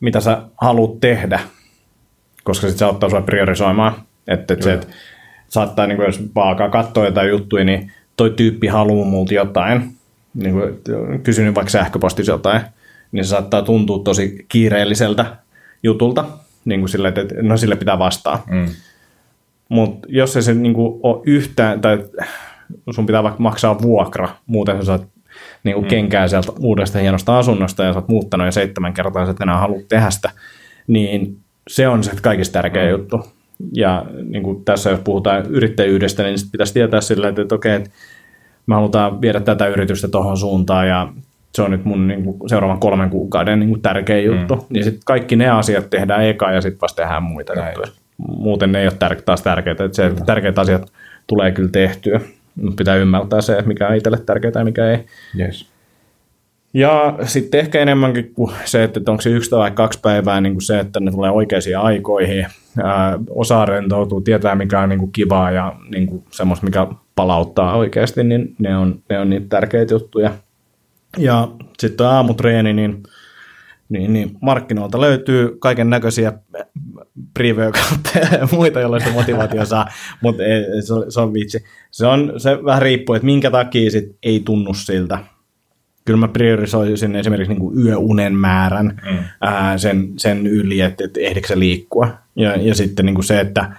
[0.00, 1.40] mitä sä haluat tehdä,
[2.44, 3.94] koska sitten se auttaa sua priorisoimaan.
[4.28, 4.86] Että et se, että
[5.48, 9.92] saattaa, niin kuin jos vaan katsoa jotain juttuja, niin toi tyyppi haluaa multa jotain,
[10.34, 10.80] niin kuin,
[11.22, 12.60] kysynyt vaikka sähköpostissa jotain,
[13.12, 15.36] niin se saattaa tuntua tosi kiireelliseltä
[15.82, 16.24] jutulta,
[16.64, 18.44] niin kuin sille, että no sille pitää vastaa.
[18.50, 18.66] Mm.
[19.68, 22.04] Mutta jos ei se niinku ole yhtään, tai
[22.90, 25.06] sun pitää vaikka maksaa vuokra, muuten sä saat
[25.64, 25.88] niinku mm.
[25.88, 29.58] kenkää sieltä uudesta hienosta asunnosta ja sä oot muuttanut jo seitsemän kertaa, sä et enää
[29.58, 30.30] halua tehdä sitä,
[30.86, 32.90] niin se on se kaikista tärkeä mm.
[32.90, 33.24] juttu.
[33.72, 37.74] Ja niin kuin tässä jos puhutaan yrittäjyydestä, niin sit pitäisi tietää sillä, että, että okei,
[37.74, 37.90] että
[38.66, 41.08] me halutaan viedä tätä yritystä tuohon suuntaan ja
[41.54, 44.56] se on nyt mun niin kuin, seuraavan kolmen kuukauden niin kuin, tärkeä juttu.
[44.56, 44.62] Mm.
[44.70, 47.66] Niin sitten kaikki ne asiat tehdään eka ja sitten vasta tehdään muita Näin.
[47.68, 47.96] juttuja.
[48.28, 49.84] Muuten ne ei ole tär- taas tärkeitä.
[49.84, 50.92] Että se, että tärkeät asiat
[51.26, 52.20] tulee kyllä tehtyä.
[52.62, 54.98] Mutta pitää ymmärtää se, mikä on itselle tärkeää ja mikä ei.
[55.38, 55.72] Yes.
[56.74, 60.62] Ja sitten ehkä enemmänkin kuin se, että onko se yksi tai kaksi päivää, niin kuin
[60.62, 62.46] se, että ne tulee oikeisiin aikoihin.
[62.82, 67.76] Ää, osaa rentoutua, tietää mikä on niin kuin kivaa ja niin kuin semmoista, mikä palauttaa
[67.76, 70.34] oikeasti, niin ne on, ne on niitä tärkeitä juttuja.
[71.18, 71.48] Ja
[71.78, 73.02] sitten aamutreeni, niin,
[73.88, 76.32] niin, niin markkinoilta löytyy kaiken näköisiä
[77.34, 77.48] pre
[78.40, 79.86] ja muita, joilla sitä motivaatio saa,
[80.20, 80.42] mutta
[80.80, 81.64] se, se on vitsi.
[81.90, 85.18] Se, on, se vähän riippuu, että minkä takia sit ei tunnu siltä.
[86.04, 89.18] Kyllä mä priorisoisin esimerkiksi niin kuin yöunen määrän mm.
[89.40, 92.08] ää, sen, sen yli, että, että ehdikö se liikkua.
[92.36, 93.72] Ja, ja sitten niin kuin se, että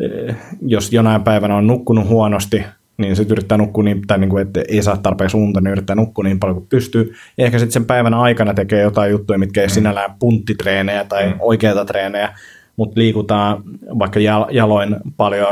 [0.00, 2.64] eh, jos jonain päivänä on nukkunut huonosti,
[2.98, 5.96] niin sitten yrittää nukkua niin, tai niin kuin, että ei saa tarpeeksi unta, niin yrittää
[5.96, 7.14] nukkua niin paljon kuin pystyy.
[7.38, 9.70] Ja ehkä sitten sen päivän aikana tekee jotain juttuja, mitkä ei mm.
[9.70, 11.34] sinällään punttitreenejä tai mm.
[11.38, 12.34] oikeita treenejä,
[12.76, 13.62] mutta liikutaan
[13.98, 15.48] vaikka jal- jaloin paljon,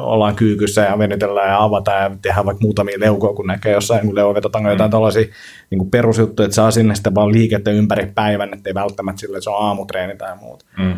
[0.00, 4.14] ollaan kyykyssä ja venytellään ja avataan ja tehdään vaikka muutamia leukoja, kun näkee jossain, kun
[4.14, 5.24] leukovetotango jotain tällaisia
[5.70, 9.50] niin perusjuttuja, että saa sinne sitten vaan liikettä ympäri päivän, ettei välttämättä sille, että se
[9.50, 10.64] on aamutreeni tai muuta.
[10.78, 10.94] Mm.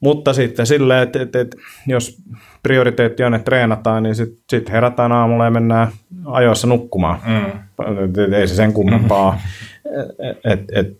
[0.00, 1.56] Mutta sitten silleen, että, että, että
[1.86, 2.18] jos
[2.62, 5.88] prioriteetti on, että treenataan, niin sitten sit herätään aamulla ja mennään
[6.26, 7.18] ajoissa nukkumaan.
[7.26, 7.46] Mm.
[7.46, 9.38] Et- et- Ei se sen kummempaa.
[10.52, 10.96] et, et,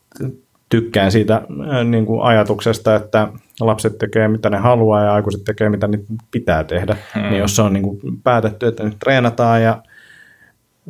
[0.74, 1.42] tykkään siitä
[1.84, 3.28] niin kuin ajatuksesta, että
[3.60, 6.96] lapset tekee mitä ne haluaa ja aikuiset tekee mitä niitä pitää tehdä.
[7.14, 7.22] Mm.
[7.22, 9.82] Niin jos se on niin kuin päätetty, että nyt treenataan ja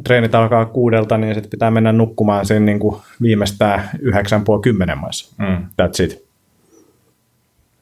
[0.04, 4.98] treenit alkaa kuudelta, niin sitten pitää mennä nukkumaan sen niin kuin viimeistään yhdeksän puoli kymmenen
[4.98, 5.34] maissa.
[5.38, 5.56] Mm.
[5.56, 6.24] That's it.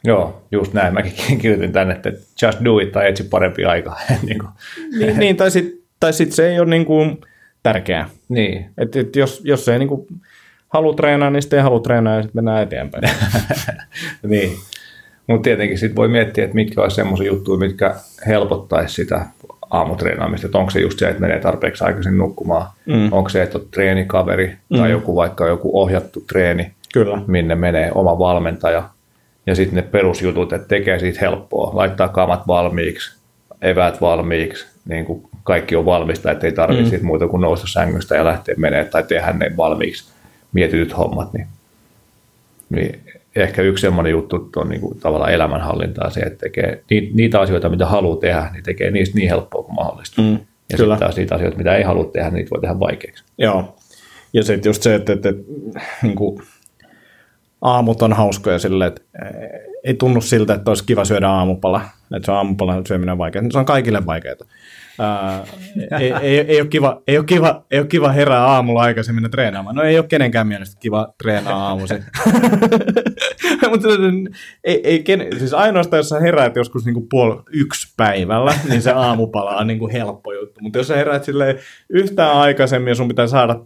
[0.04, 0.94] Joo, just näin.
[0.94, 3.96] Mäkin kirjoitin tänne, että just do it tai etsi parempi aika.
[4.26, 4.50] niin, kuin.
[4.98, 7.20] niin, niin, tai sitten tai sit se ei ole niin kuin
[7.62, 8.08] tärkeää.
[8.28, 8.70] niin.
[8.78, 10.06] Et, et jos, jos ei niin kuin
[10.72, 13.04] halua treenaa, niin sitten ei halua treenaa ja sitten mennään eteenpäin.
[14.22, 14.52] niin.
[15.26, 17.94] Mutta tietenkin sitten voi miettiä, että mitkä olisi semmoisia juttuja, mitkä
[18.26, 19.26] helpottaisi sitä
[19.70, 20.46] aamutreenaamista.
[20.46, 22.66] Että onko se just se, että menee tarpeeksi aikaisin nukkumaan.
[22.86, 23.12] Mm.
[23.12, 24.92] Onko se, että on treenikaveri tai Mm.
[24.92, 27.22] joku vaikka joku ohjattu treeni, Kyllä.
[27.26, 28.82] minne menee oma valmentaja.
[29.46, 31.70] Ja sitten ne perusjutut, että tekee siitä helppoa.
[31.74, 33.18] Laittaa kamat valmiiksi,
[33.62, 37.06] eväät valmiiksi, niin kuin kaikki on valmista, että ei tarvitse mm.
[37.06, 40.11] muuta kuin nousta sängystä ja lähteä menee tai tehdä ne valmiiksi
[40.52, 41.32] mietityt hommat.
[41.32, 41.46] Niin,
[42.70, 43.00] niin
[43.36, 47.68] ehkä yksi semmoinen juttu on niin kuin tavallaan elämänhallintaa se, että tekee ni- niitä asioita,
[47.68, 50.22] mitä haluaa tehdä, niin tekee niistä niin helppoa kuin mahdollista.
[50.22, 50.38] Mm, ja
[50.76, 50.94] kyllä.
[50.94, 53.24] sitten taas niitä asioita, mitä ei halua tehdä, niitä voi tehdä vaikeaksi.
[53.38, 53.76] Joo.
[54.32, 55.42] Ja sitten just se, että, että, että
[56.02, 56.42] niin kuin,
[57.62, 61.80] aamut on hauskoja silleen, että eh, ei tunnu siltä, että olisi kiva syödä aamupala.
[62.16, 63.44] Että se on aamupala syöminen vaikeaa.
[63.52, 64.36] Se on kaikille vaikeaa.
[64.98, 65.44] Ää,
[66.00, 69.76] ei, ei, ei, ole kiva, ei, ole kiva, ei ole kiva herää aamulla aikaisemmin treenaamaan.
[69.76, 72.04] No ei ole kenenkään mielestä kiva treenaa aamuisin.
[73.70, 73.88] Mutta
[74.64, 78.90] ei, ei, ken, siis ainoastaan, jos sä heräät joskus niinku puoli yksi päivällä, niin se
[78.90, 80.60] aamupala on niinku helppo juttu.
[80.60, 81.26] Mutta jos sä heräät
[81.90, 83.56] yhtään aikaisemmin ja sun pitää saada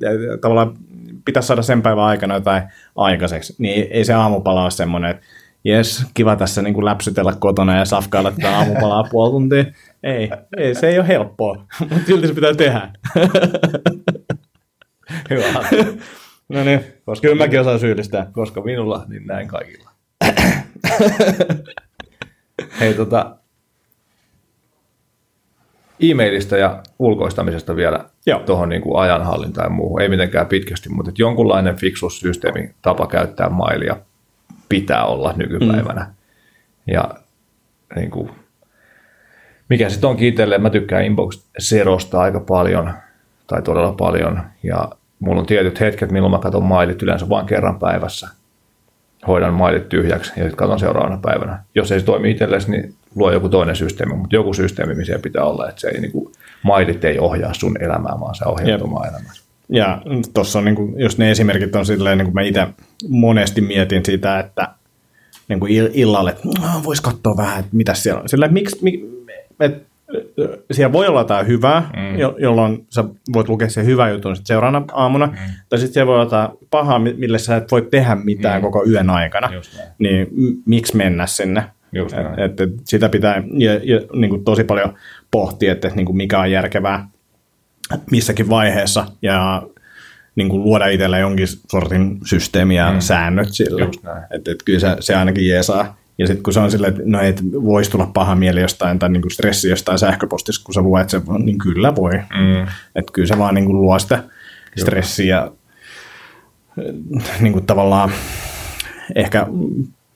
[0.41, 0.77] tavallaan
[1.25, 2.63] pitäisi saada sen päivän aikana jotain
[2.97, 5.27] aikaiseksi, niin ei se aamupala ole semmoinen, että
[5.67, 9.65] jes, kiva tässä niin kuin läpsytellä kotona ja safkailla tätä aamupalaa puoli tuntia.
[10.07, 12.91] Ei, ei, se ei ole helppoa, mutta silti se pitää tehdä.
[15.31, 15.69] Hyvä.
[16.49, 18.27] no niin, koska kyllä mäkin osaan syyllistää.
[18.33, 19.91] koska minulla, niin näin kaikilla.
[22.81, 23.37] Hei tota,
[26.01, 28.41] e-mailista ja ulkoistamisesta vielä Joo.
[28.41, 30.01] tuohon niin kuin ajanhallintaan ja muuhun.
[30.01, 33.97] Ei mitenkään pitkästi, mutta että jonkunlainen fiksussysteemi tapa käyttää mailia
[34.69, 36.05] pitää olla nykypäivänä.
[36.05, 36.15] Mm.
[36.95, 37.15] Ja
[37.97, 38.31] niin kuin,
[39.69, 42.93] mikä sitten onkin itselleen, mä tykkään Inbox Zerosta aika paljon,
[43.47, 44.89] tai todella paljon, ja
[45.19, 48.29] mulla on tietyt hetket, milloin mä katson mailit yleensä vain kerran päivässä.
[49.27, 51.63] Hoidan mailit tyhjäksi ja sitten katson seuraavana päivänä.
[51.75, 55.45] Jos ei se toimi itsellesi, niin luo joku toinen systeemi, mutta joku systeemi, missä pitää
[55.45, 59.07] olla, että se ei, niin kuin, mailit ei ohjaa sun elämää, vaan se ohjaa omaa
[59.07, 59.33] elämää.
[59.69, 60.03] Ja
[60.35, 62.67] tuossa on, niin kuin, jos ne esimerkit on silleen, niin kuin mä itse
[63.09, 64.69] monesti mietin sitä, että
[65.49, 66.49] niin kuin illalle, että
[66.85, 68.29] voisi katsoa vähän, että mitä siellä on.
[68.29, 69.17] Sillä, että miksi, mi,
[69.61, 69.87] et,
[70.71, 72.19] siellä voi olla jotain hyvää, mm.
[72.19, 75.33] jo, jolloin sä voit lukea sen hyvän jutun sit seuraavana aamuna, mm.
[75.69, 78.63] tai sitten siellä voi olla jotain pahaa, mille sä et voi tehdä mitään mm.
[78.63, 79.51] koko yön aikana.
[79.99, 81.65] Niin m- miksi mennä sinne?
[82.45, 84.95] Et, et, sitä pitää ja, ja, niin kuin tosi paljon
[85.31, 87.09] pohtia, että niin kuin mikä on järkevää
[88.11, 89.63] missäkin vaiheessa, ja
[90.37, 93.01] niin kuin luoda itselle jonkin sortin systeemiä mm.
[93.01, 93.83] säännöt sille.
[94.31, 95.97] Että et kyllä se, se ainakin jeesaa.
[96.19, 99.09] Ja sitten kun se on silleen, että no et voisi tulla paha mieli jostain tai
[99.09, 102.13] niinku stressi jostain sähköpostissa, kun sä luet sen, niin kyllä voi.
[102.13, 102.67] Mm.
[102.95, 104.23] Että kyllä se vaan niinku luo sitä
[104.77, 105.51] stressiä
[107.41, 108.11] niinku tavallaan
[109.15, 109.47] ehkä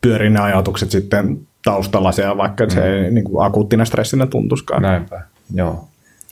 [0.01, 2.71] pyörii ne ajatukset sitten taustalla siellä, vaikka mm.
[2.71, 4.83] se ei niinku akuuttina stressinä tuntuskaan.
[4.83, 5.23] Näinpä,
[5.55, 5.89] joo.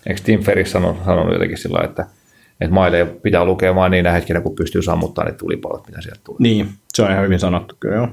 [0.06, 2.06] Eikö Tim Ferriss sanonut, sanonut jotenkin sillä että,
[2.60, 6.38] että maille pitää lukea vain niinä hetkinä, kun pystyy sammuttamaan ne tulipalot, mitä sieltä tulee.
[6.40, 8.08] Niin, se on ihan hyvin sanottu kyllä joo.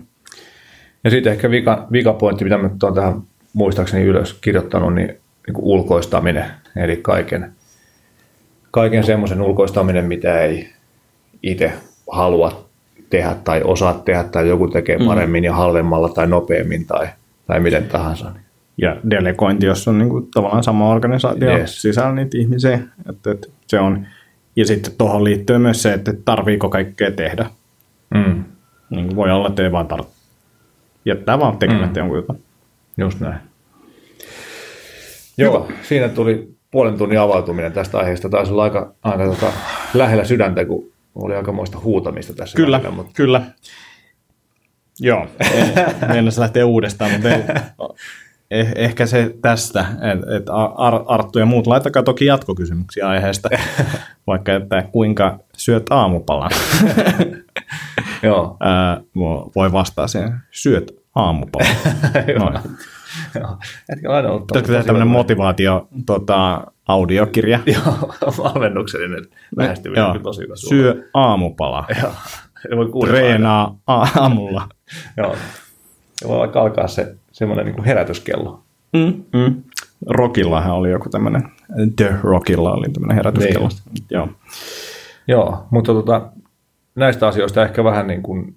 [1.05, 3.21] Ja sitten ehkä vika, vikapointti, mitä mä olen tähän
[3.53, 6.45] muistaakseni ylös kirjoittanut, niin, niin kuin ulkoistaminen,
[6.75, 7.51] eli kaiken,
[8.71, 10.69] kaiken semmoisen ulkoistaminen, mitä ei
[11.43, 11.73] itse
[12.11, 12.69] halua
[13.09, 15.05] tehdä tai osaa tehdä tai joku tekee mm.
[15.05, 15.45] paremmin mm.
[15.45, 17.07] ja halvemmalla tai nopeammin tai,
[17.47, 18.31] tai miten tahansa.
[18.77, 21.81] Ja delegointi, jos on niin kuin tavallaan sama organisaatio yes.
[21.81, 22.79] sisällä niitä ihmisiä.
[23.09, 24.07] Että, että se on.
[24.55, 27.45] Ja sitten tuohon liittyy myös se, että tarviiko kaikkea tehdä.
[28.13, 28.43] Mm.
[28.89, 30.14] Niin voi olla, että ei vaan tarvitse
[31.05, 32.01] jättää vaan tekemättä mm.
[32.01, 32.39] jonkun jutun.
[32.97, 33.39] Just näin.
[35.37, 35.79] Joo, Hyvä.
[35.83, 38.29] siinä tuli puolen tunnin avautuminen tästä aiheesta.
[38.29, 39.53] Taisi olla aika, aika tota,
[39.93, 42.55] lähellä sydäntä, kun oli aikamoista huutamista tässä.
[42.55, 43.11] Kyllä, välillä, mutta...
[43.15, 43.41] kyllä.
[44.99, 45.27] Joo,
[46.07, 47.43] mennessä lähtee uudestaan, mutta ei,
[48.51, 50.43] eh, ehkä se tästä, että et
[50.75, 53.49] Ar- Arttu ja muut, laittakaa toki jatkokysymyksiä aiheesta,
[54.27, 56.51] vaikka että kuinka syöt aamupalan.
[58.23, 58.57] Joo.
[58.59, 59.01] Ää,
[59.55, 61.75] voi vastaa siihen, syöt aamupalan.
[62.39, 62.59] Noin.
[63.39, 63.57] Joo.
[64.15, 67.59] aina ollut Pitäisikö tehdä tämmöinen motivaatio tota, audiokirja?
[67.73, 69.25] Joo, valmennuksellinen
[69.57, 71.85] lähestyminen on tosi hyvä Syö aamupala.
[72.01, 72.11] Joo.
[73.05, 74.69] Treenaa aamulla.
[75.17, 75.35] Joo.
[76.21, 78.63] Ja voi vaikka alkaa se semmoinen niin herätyskello.
[78.93, 79.63] Mm, mm.
[80.07, 81.43] Rockillahan oli joku tämmöinen,
[81.95, 83.69] The Rockilla oli tämmöinen herätyskello.
[83.69, 84.05] Niin.
[84.09, 84.29] Joo.
[85.27, 86.29] Joo, mutta tota,
[86.95, 88.55] näistä asioista ehkä vähän niin kuin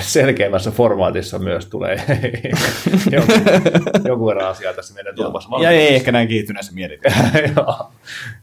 [0.00, 1.96] selkeämmässä formaatissa myös tulee
[3.12, 3.32] joku,
[4.04, 7.12] joku verran asiaa tässä meidän tulevassa Ja ei ehkä näin kiihtyneessä mietitä.
[7.56, 7.92] joo,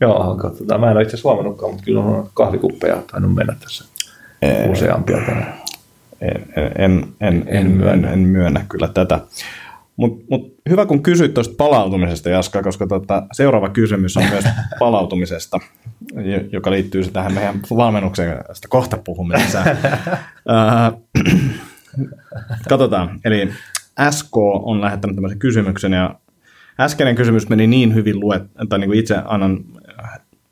[0.01, 0.81] joo katsotaan.
[0.81, 3.85] Mä en ole itse asiassa huomannutkaan, mutta kyllä on kahvikuppeja tainnut mennä tässä
[4.41, 5.61] en, useampia tänään.
[6.21, 6.45] En,
[6.77, 8.11] en, en, en, myönnä.
[8.11, 9.19] en myönnä kyllä tätä.
[9.99, 14.45] Mutta mut hyvä, kun kysyit tuosta palautumisesta, Jaska, koska tota, seuraava kysymys on myös
[14.79, 15.59] palautumisesta,
[16.51, 19.75] joka liittyy tähän meidän valmennukseen, josta kohta puhumme lisää.
[22.69, 23.19] Katsotaan.
[23.25, 23.49] Eli
[24.09, 26.15] SK on lähettänyt tämmöisen kysymyksen, ja
[26.79, 29.59] äskeinen kysymys meni niin hyvin luet, että niin kuin itse annan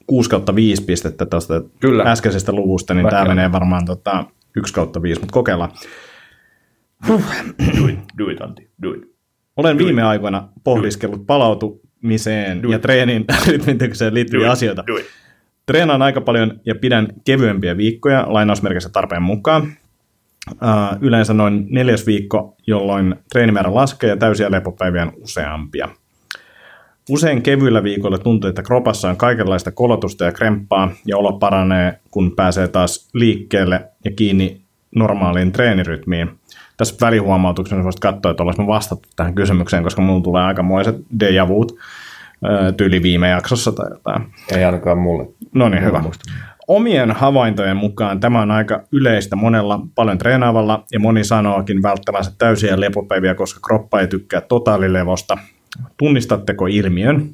[0.08, 2.04] 6 kautta 5 pistettä tuosta Kyllä.
[2.04, 4.26] äskeisestä luvusta, niin tämä menee varmaan tota,
[4.56, 5.72] 1 kautta 5, mutta kokeillaan.
[7.08, 9.17] Do it, do it, Antti, do it.
[9.58, 14.84] Olen viime aikoina pohdiskellut palautumiseen ja treenin rytmitykseen liittyviä asioita.
[15.66, 19.64] Treenaan aika paljon ja pidän kevyempiä viikkoja lainausmerkissä tarpeen mukaan.
[20.52, 25.90] Uh, yleensä noin neljäs viikko, jolloin treenimäärä laskee ja täysiä lepopäiviä on useampia.
[27.10, 32.36] Usein kevyillä viikoilla tuntuu, että kropassa on kaikenlaista kolotusta ja kremppaa ja olo paranee, kun
[32.36, 34.62] pääsee taas liikkeelle ja kiinni
[34.96, 36.30] normaaliin treenirytmiin
[36.78, 41.78] tässä välihuomautuksena voisit katsoa, että olisimme vastattu tähän kysymykseen, koska mulla tulee aikamoiset deja vuut
[42.78, 44.22] tyyli viime jaksossa tai jotain.
[44.52, 45.28] Ei ainakaan mulle.
[45.54, 46.00] No niin, hyvä.
[46.00, 46.32] Muista.
[46.68, 52.80] Omien havaintojen mukaan tämä on aika yleistä monella paljon treenaavalla ja moni sanookin välttämänsä täysiä
[52.80, 55.38] lepopäiviä, koska kroppa ei tykkää totaalilevosta.
[55.98, 57.30] Tunnistatteko ilmiön?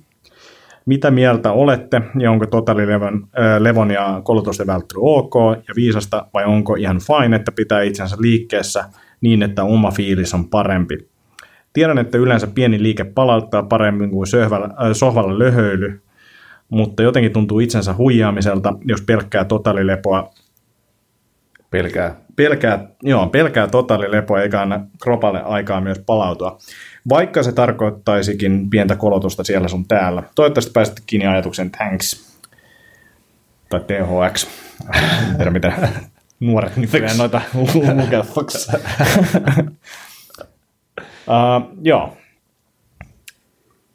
[0.85, 3.27] Mitä mieltä olette ja onko totaalilevon
[3.59, 5.33] levon ja kolotusten välttely ok
[5.67, 8.83] ja viisasta vai onko ihan fine, että pitää itsensä liikkeessä–
[9.23, 10.97] niin, että oma fiilis on parempi.
[11.73, 16.01] Tiedän, että yleensä pieni liike palauttaa paremmin kuin sohvalla, äh, sohvalla löhöily,
[16.69, 20.29] mutta jotenkin tuntuu itsensä huijaamiselta, jos pelkkää totaalilepoa
[21.69, 22.15] Pelkää.
[22.35, 26.57] pelkää, joo, pelkää totaalilepoa eikä anna kropalle aikaa myös palautua.
[27.09, 30.23] Vaikka se tarkoittaisikin pientä kolotusta siellä sun täällä.
[30.35, 32.39] Toivottavasti pääsit kiinni ajatuksen thanks.
[33.69, 34.47] Tai THX.
[35.37, 35.73] Tiedä mitä
[36.45, 38.23] nuoret nykyään noita lukee.
[38.23, 38.67] Fox.
[41.27, 42.17] uh, joo.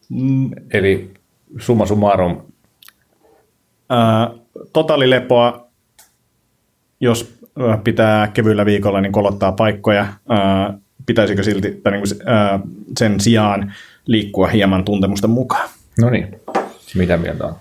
[0.09, 1.15] Mm, Eli
[1.59, 2.47] summa summarum, uh,
[4.73, 5.69] totaalilepoa,
[7.01, 7.35] jos
[7.85, 10.07] pitää kevyillä viikolla, niin kolottaa paikkoja.
[10.31, 12.61] Uh, pitäisikö silti tai niin kuin, uh,
[12.99, 13.73] sen sijaan
[14.07, 15.69] liikkua hieman tuntemusten mukaan?
[16.01, 16.41] no niin,
[16.95, 17.55] mitä mieltä on?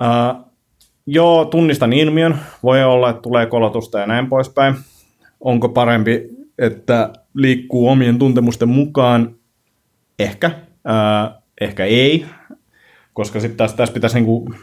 [0.00, 0.43] Uh,
[1.06, 2.38] joo, tunnistan ilmiön.
[2.62, 4.74] Voi olla, että tulee kolotusta ja näin poispäin.
[5.40, 6.28] Onko parempi,
[6.58, 9.34] että liikkuu omien tuntemusten mukaan?
[10.18, 10.50] Ehkä.
[10.66, 12.26] Uh, ehkä ei.
[13.12, 14.54] Koska sitten tässä pitäisi niinku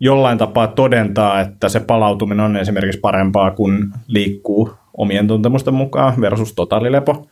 [0.00, 6.54] jollain tapaa todentaa, että se palautuminen on esimerkiksi parempaa, kun liikkuu omien tuntemusten mukaan versus
[6.54, 7.26] totaalilepo.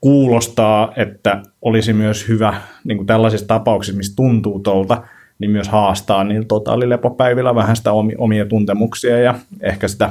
[0.00, 5.02] Kuulostaa, että olisi myös hyvä niin kuin tällaisissa tapauksissa, missä tuntuu tuolta,
[5.38, 10.10] niin myös haastaa niillä totaalilepopäivillä vähän sitä omi- omia tuntemuksia ja ehkä sitä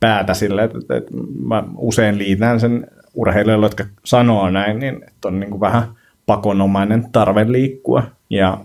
[0.00, 1.10] päätä sille, että, että,
[1.46, 5.82] mä usein liitän sen urheilijoille, jotka sanoo näin, niin että on niin kuin vähän
[6.26, 8.58] pakonomainen tarve liikkua ja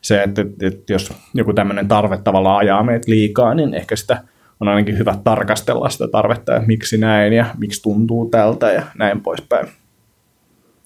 [0.00, 4.22] se, että, että jos joku tämmöinen tarve tavallaan ajaa meitä liikaa, niin ehkä sitä
[4.60, 9.20] on ainakin hyvä tarkastella sitä tarvetta, että miksi näin ja miksi tuntuu tältä ja näin
[9.20, 9.68] poispäin.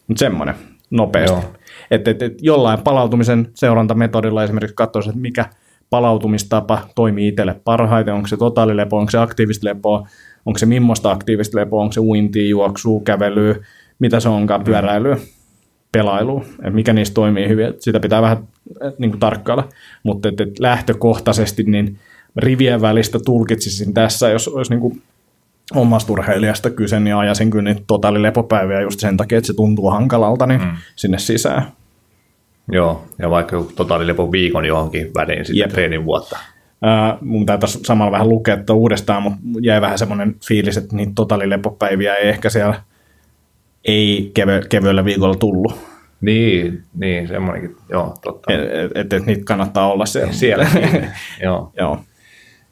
[0.06, 0.54] Mutta semmoinen
[0.90, 1.36] nopeasti.
[1.36, 1.54] Joo.
[1.92, 5.46] Että et, et jollain palautumisen seurantametodilla esimerkiksi katsoisi, että mikä
[5.90, 10.08] palautumistapa toimii itselle parhaiten, onko se totaalilepo, onko se aktiivista lepoa,
[10.46, 13.56] onko se millaista aktiivista lepoa, onko se uintia, juoksua, kävelyä,
[13.98, 15.16] mitä se onkaan, pyöräilyä,
[15.92, 18.48] pelailu, että mikä niistä toimii hyvin, että sitä pitää vähän
[18.98, 19.68] niin kuin tarkkailla,
[20.02, 21.98] mutta et, et lähtökohtaisesti niin
[22.36, 25.02] rivien välistä tulkitsisin tässä, jos olisi niin kuin
[25.74, 30.46] omasta urheilijasta kyse, niin ajasin kyllä niitä totaalilepopäiviä just sen takia, että se tuntuu hankalalta,
[30.46, 30.70] niin mm.
[30.96, 31.62] sinne sisään.
[32.68, 35.70] Joo, ja vaikka joku totaalilepo viikon johonkin väliin sitten Jep.
[35.70, 36.38] treenin vuotta.
[36.82, 41.12] Ää, mun täytyisi samalla vähän lukea että uudestaan, mutta jäi vähän semmoinen fiilis, että niitä
[41.14, 42.74] totaalilepopäiviä ei ehkä siellä
[43.84, 45.80] ei kevy, kevyellä viikolla tullut.
[46.20, 48.52] Niin, niin semmoinenkin, joo, totta.
[48.52, 50.32] Että et, et niitä kannattaa olla siellä.
[50.32, 50.66] Siellä,
[51.42, 51.72] joo.
[51.76, 51.98] Joo.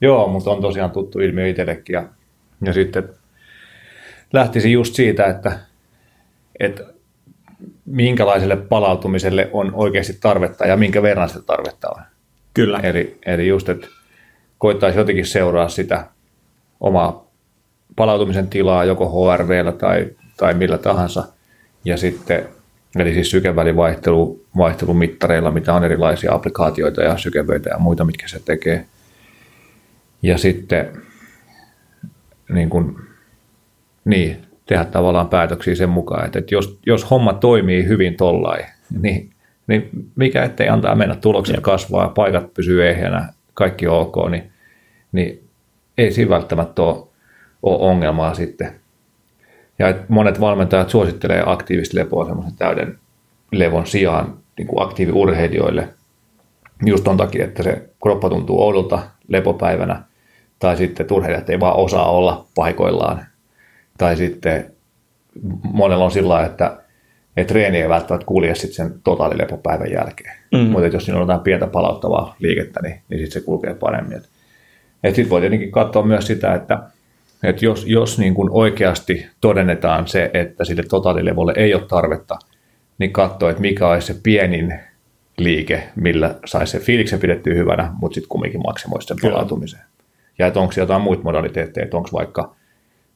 [0.00, 1.92] Joo, mutta on tosiaan tuttu ilmiö itsellekin.
[1.94, 2.04] Ja,
[2.64, 3.08] ja sitten
[4.32, 5.58] lähtisi just siitä, että,
[6.60, 6.84] että
[7.90, 12.02] minkälaiselle palautumiselle on oikeasti tarvetta ja minkä verran sitä tarvetta on.
[12.54, 12.78] Kyllä.
[12.78, 13.86] Eli, eli just, että
[14.58, 16.06] koittaisi jotenkin seuraa sitä
[16.80, 17.30] omaa
[17.96, 21.24] palautumisen tilaa joko HRVllä tai, tai millä tahansa.
[21.84, 22.48] Ja sitten,
[22.98, 28.86] eli siis sykevälivaihtelu, vaihtelumittareilla, mitä on erilaisia applikaatioita ja sykevöitä ja muita, mitkä se tekee.
[30.22, 31.02] Ja sitten
[32.52, 32.96] niin kuin,
[34.04, 38.64] niin, tehdä tavallaan päätöksiä sen mukaan, että, että jos, jos homma toimii hyvin tollain,
[39.00, 39.30] niin,
[39.66, 41.62] niin mikä ettei antaa mennä, tulokset Jep.
[41.62, 44.50] kasvaa, paikat pysyy ehjänä, kaikki on ok, niin,
[45.12, 45.48] niin
[45.98, 47.06] ei siinä välttämättä ole,
[47.62, 48.72] ole ongelmaa sitten.
[49.78, 52.98] Ja et monet valmentajat suosittelee aktiivista lepoa semmoisen täyden
[53.52, 55.88] levon sijaan niin kuin aktiiviurheilijoille
[56.86, 60.02] just ton takia, että se kroppa tuntuu oudolta lepopäivänä,
[60.58, 63.29] tai sitten että urheilijat ei vaan osaa olla paikoillaan,
[64.00, 64.72] tai sitten
[65.72, 66.76] monella on sillä että,
[67.36, 70.36] että treeni ei välttämättä kulje sitten sen totaalilepopäivän jälkeen.
[70.52, 70.58] Mm.
[70.58, 74.16] Mutta jos siinä on jotain pientä palauttavaa liikettä, niin, niin sitten se kulkee paremmin.
[74.16, 74.28] Et,
[75.04, 76.82] et sitten voi tietenkin katsoa myös sitä, että,
[77.42, 82.38] että jos, jos niin kuin oikeasti todennetaan se, että sille totaalilevolle ei ole tarvetta,
[82.98, 84.80] niin katsoa, että mikä olisi se pienin
[85.38, 89.32] liike, millä saisi se fiiliksen pidettyä hyvänä, mutta sitten kumminkin maksimoisi sen Kyllä.
[89.32, 89.80] palautumisen.
[90.38, 92.54] Ja että onko jotain muita modaliteetteja, että onko vaikka,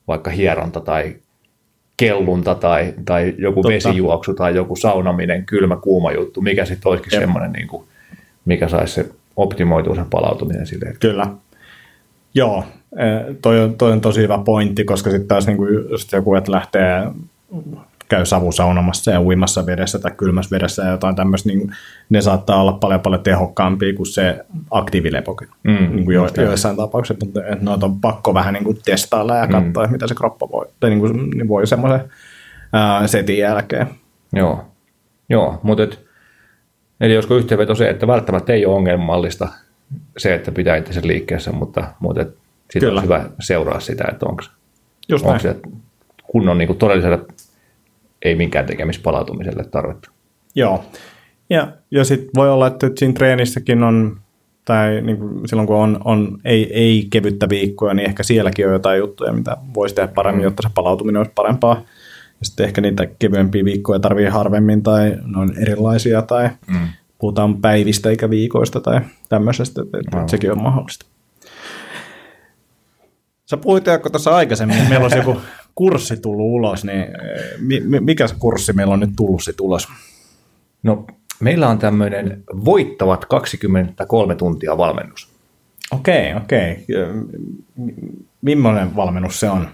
[0.09, 1.16] vaikka hieronta tai
[1.96, 3.74] kellunta tai, tai joku Totta.
[3.74, 7.84] Vesijuoksu tai joku saunaminen, kylmä, kuuma juttu, mikä sitten olisikin semmoinen, niin kuin,
[8.44, 10.96] mikä saisi se optimoitua sen palautuminen silleen.
[11.00, 11.26] Kyllä.
[12.34, 12.64] Joo,
[13.42, 17.02] toi on, toi on tosi hyvä pointti, koska sitten taas niinku just joku, että lähtee
[18.09, 21.74] käy savusaunomassa ja uimassa vedessä tai kylmässä vedessä ja jotain tämmöistä, niin
[22.11, 25.48] ne saattaa olla paljon paljon tehokkaampia kuin se aktiivilepokin.
[25.62, 26.46] Mm, niin kuin jo, just näin.
[26.46, 29.92] joissain tapauksissa, mutta että noita on pakko vähän niin kuin testailla ja katsoa, mm.
[29.92, 32.00] mitä se kroppa voi, tai niin kuin, niin voi semmoisen
[32.72, 33.86] ää, setin jälkeen.
[34.32, 34.64] Joo,
[35.28, 36.00] Joo mutta et,
[37.00, 39.48] eli olisiko yhteenveto se, että välttämättä ei ole ongelmallista
[40.16, 42.28] se, että pitää itse sen liikkeessä, mutta, mutta et
[42.70, 43.00] sitten Kyllä.
[43.00, 44.42] on hyvä seuraa sitä, että onko,
[45.22, 45.57] onko se
[46.22, 47.18] kunnon niin kuin todellisella
[48.25, 50.11] ei minkään tekemispalautumiselle tarvetta.
[50.55, 50.85] Joo.
[51.51, 54.20] Ja, ja sitten voi olla, että siinä treenissäkin on,
[54.64, 58.72] tai niin kuin silloin kun on, on ei, ei kevyttä viikkoa, niin ehkä sielläkin on
[58.72, 60.45] jotain juttuja, mitä voisi tehdä paremmin, mm.
[60.45, 61.83] jotta se palautuminen olisi parempaa.
[62.41, 66.89] Ja sitten ehkä niitä kevyempiä viikkoja tarvii harvemmin tai ne on erilaisia tai mm.
[67.18, 70.29] puhutaan päivistä eikä viikoista tai tämmöisestä, että, että no.
[70.29, 71.07] sekin on mahdollista.
[73.47, 75.41] Sä puhuit Jaakko tuossa aikaisemmin, meillä olisi joku
[75.75, 79.89] kurssi tullut ulos, niin eh, mikä se kurssi meillä on nyt tullut sitten ulos?
[80.83, 81.07] No,
[81.41, 85.35] meillä on tämmöinen voittavat 23 tuntia valmennus.
[85.91, 86.85] Okei, okei.
[88.43, 89.68] Millainen valmennus se on?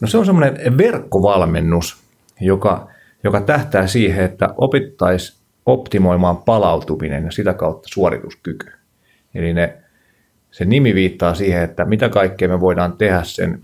[0.00, 1.96] No se on semmoinen verkkovalmennus,
[2.40, 2.88] joka,
[3.24, 8.72] joka tähtää siihen, että opittaisiin optimoimaan palautuminen ja sitä kautta suorituskyky.
[9.34, 9.76] Eli ne,
[10.50, 13.60] se nimi viittaa siihen, että mitä kaikkea me voidaan tehdä sen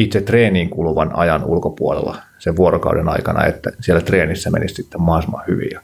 [0.00, 5.68] itse treeniin kuluvan ajan ulkopuolella sen vuorokauden aikana, että siellä treenissä menisi sitten mahdollisimman hyvin
[5.72, 5.80] ja,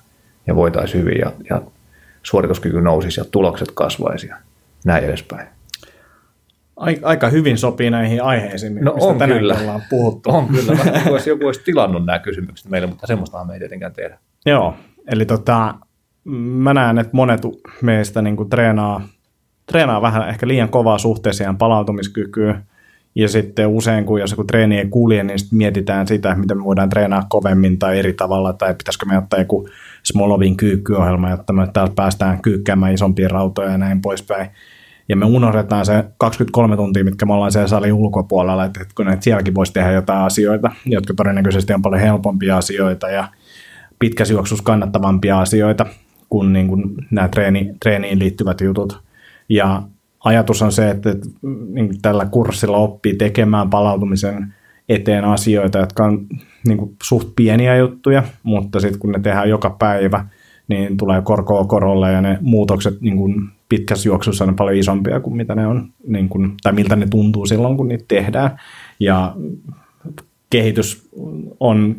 [0.46, 1.62] ja voitaisiin hyvin ja, ja
[2.22, 4.36] suorituskyky nousisi ja tulokset kasvaisi ja
[4.84, 5.48] näin edespäin.
[7.02, 9.56] Aika hyvin sopii näihin aiheisiin, no mistä on tänään kyllä.
[9.60, 10.30] ollaan puhuttu.
[10.30, 10.76] On kyllä.
[11.12, 14.18] Jos joku olisi tilannut nämä kysymykset meille, mutta semmoistahan me ei tietenkään tehdä.
[14.46, 14.74] Joo,
[15.12, 15.74] eli tota,
[16.24, 17.40] mä näen, että monet
[17.82, 19.08] meistä niin kuin treenaa,
[19.66, 22.64] treenaa vähän ehkä liian kovaa suhteessa palautumiskykyyn,
[23.16, 26.64] ja sitten usein, kun jos joku treeni ei kulje, niin sitten mietitään sitä, miten me
[26.64, 29.68] voidaan treenaa kovemmin tai eri tavalla, tai pitäisikö me ottaa joku
[30.02, 34.50] Smolovin kyykkyohjelma, jotta me täältä päästään kyykkäämään isompia rautoja ja näin poispäin.
[35.08, 39.24] Ja me unohdetaan se 23 tuntia, mitkä me ollaan siellä salin ulkopuolella, että kun että
[39.24, 43.28] sielläkin voisi tehdä jotain asioita, jotka todennäköisesti on paljon helpompia asioita ja
[43.98, 45.86] pitkässä kannattavampia asioita
[46.28, 49.00] kuin, niin kuin nämä treeni, treeniin liittyvät jutut.
[49.48, 49.82] Ja
[50.26, 51.10] ajatus on se, että,
[51.72, 54.54] niin tällä kurssilla oppii tekemään palautumisen
[54.88, 56.26] eteen asioita, jotka on
[56.66, 60.26] niin kuin suht pieniä juttuja, mutta sitten kun ne tehdään joka päivä,
[60.68, 63.34] niin tulee korkoa korolle ja ne muutokset niin kuin
[63.68, 67.46] pitkässä juoksussa on paljon isompia kuin mitä ne on, niin kuin, tai miltä ne tuntuu
[67.46, 68.60] silloin, kun niitä tehdään.
[69.00, 69.34] Ja
[70.50, 71.08] kehitys
[71.60, 71.96] on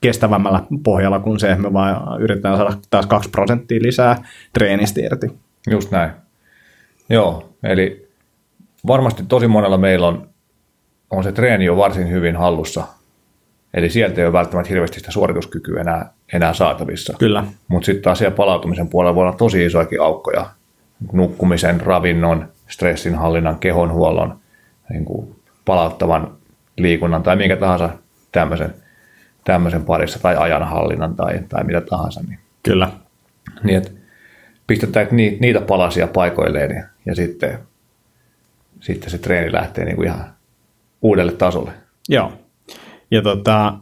[0.00, 5.26] kestävämmällä pohjalla kuin se, että me vaan yritetään saada taas 2 prosenttia lisää treenistä irti.
[5.70, 6.10] Just näin.
[7.10, 8.08] Joo, eli
[8.86, 10.28] varmasti tosi monella meillä on,
[11.10, 12.84] on se treeni jo varsin hyvin hallussa.
[13.74, 17.14] Eli sieltä ei ole välttämättä hirveästi sitä suorituskykyä enää, enää saatavissa.
[17.18, 17.44] Kyllä.
[17.68, 20.46] Mutta sitten taas siellä palautumisen puolella voi olla tosi isoakin aukkoja.
[21.12, 24.38] Nukkumisen, ravinnon, stressinhallinnan, kehonhuollon,
[24.90, 26.32] niin kuin palauttavan
[26.76, 27.88] liikunnan tai minkä tahansa
[28.32, 28.74] tämmöisen,
[29.44, 32.20] tämmöisen parissa tai ajanhallinnan tai, tai mitä tahansa.
[32.28, 32.90] Niin, Kyllä.
[33.62, 33.90] Niin, että
[34.66, 35.06] pistetään
[35.40, 37.58] niitä palasia paikoilleen ja, ja sitten,
[38.80, 40.24] sitten se treeni lähtee niin kuin ihan
[41.02, 41.70] uudelle tasolle.
[42.08, 42.32] Joo.
[43.10, 43.74] Ja tota,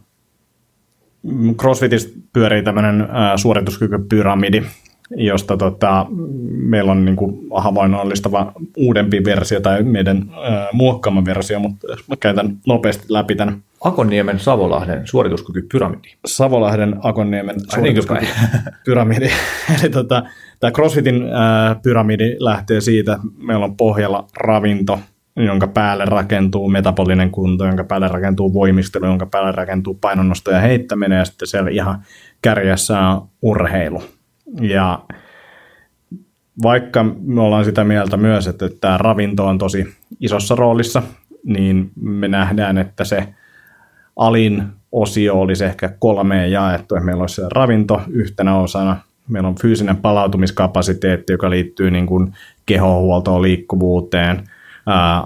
[1.57, 4.63] CrossFitissa pyörii tämmöinen suorituskykypyramidi,
[5.11, 6.05] josta tota,
[6.49, 12.57] meillä on niin kuin havainnollistava uudempi versio tai meidän äh, muokkaama versio, mutta mä käytän
[12.67, 13.63] nopeasti läpi tämän.
[13.83, 16.07] Akonniemen Savolahden suorituskykypyramidi.
[16.25, 19.29] Savolahden Akonniemen niin suorituskykypyramidi.
[19.79, 20.23] Eli tota,
[20.59, 24.99] tämä CrossFitin äh, pyramidi lähtee siitä, meillä on pohjalla ravinto,
[25.35, 31.17] jonka päälle rakentuu metabolinen kunto, jonka päälle rakentuu voimistelu, jonka päälle rakentuu painonnosto ja heittäminen,
[31.17, 32.03] ja sitten siellä ihan
[32.41, 34.03] kärjessä on urheilu.
[34.61, 35.03] Ja
[36.63, 39.87] vaikka me ollaan sitä mieltä myös, että tämä ravinto on tosi
[40.19, 41.03] isossa roolissa,
[41.43, 43.27] niin me nähdään, että se
[44.19, 48.97] alin osio olisi ehkä kolmeen jaettu, että meillä olisi ravinto yhtenä osana,
[49.27, 52.33] meillä on fyysinen palautumiskapasiteetti, joka liittyy niin kuin
[52.65, 54.43] kehohuoltoon, liikkuvuuteen,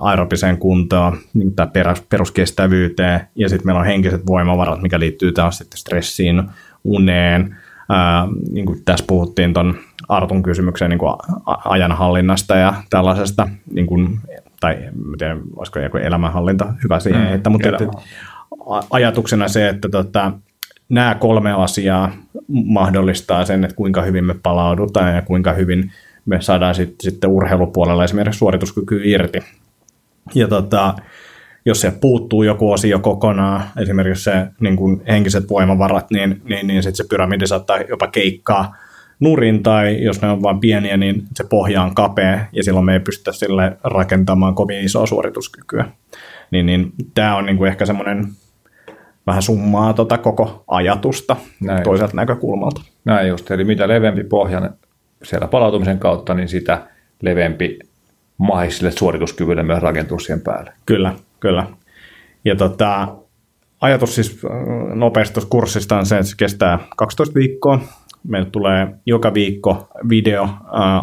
[0.02, 1.68] aerobiseen kuntoon, niin tai
[2.10, 6.44] peruskestävyyteen, ja sitten meillä on henkiset voimavarat, mikä liittyy taas sitten stressiin,
[6.84, 7.56] uneen,
[7.90, 9.76] ää, niin kuin tässä puhuttiin tuon
[10.10, 11.16] Artun kysymykseen niin kuin
[11.66, 14.20] ajanhallinnasta ja tällaisesta, niin kuin,
[14.60, 17.86] tai en tiedä, olisiko joku elämänhallinta hyvä siihen, mm, että, mutta että,
[18.90, 20.32] ajatuksena se, että tota,
[20.90, 22.12] nämä kolme asiaa
[22.48, 25.92] mahdollistaa sen, että kuinka hyvin me palaudutaan ja kuinka hyvin
[26.26, 29.40] me saadaan sitten, sitten urheilupuolella esimerkiksi suorituskyky irti.
[30.36, 30.96] Ja tota,
[31.66, 36.84] jos se puuttuu joku osio kokonaan, esimerkiksi se niin kuin henkiset voimavarat, niin, niin, niin
[36.84, 38.76] sitten se pyramidi saattaa jopa keikkaa
[39.20, 42.94] nurin, tai jos ne on vain pieniä, niin se pohja on kapea, ja silloin me
[42.94, 45.86] ei pystytä sille rakentamaan kovin isoa suorituskykyä.
[46.52, 48.28] Niin, niin tämä on niin kuin ehkä semmoinen
[49.28, 52.14] vähän summaa tota koko ajatusta Näin toiselta just.
[52.14, 52.82] näkökulmalta.
[53.06, 54.70] Näin just, eli mitä leveämpi pohja
[55.24, 56.88] siellä palautumisen kautta, niin sitä
[57.22, 57.80] leveämpi
[58.38, 60.74] mahdollisille suorituskyvylle myös rakentuu siihen päälle.
[60.86, 61.68] Kyllä, kyllä.
[62.46, 63.08] Ja tota,
[63.82, 67.80] ajatus siis äh, nopeasti kurssista on se, että se kestää 12 viikkoa.
[68.28, 70.50] Meille tulee joka viikko video äh,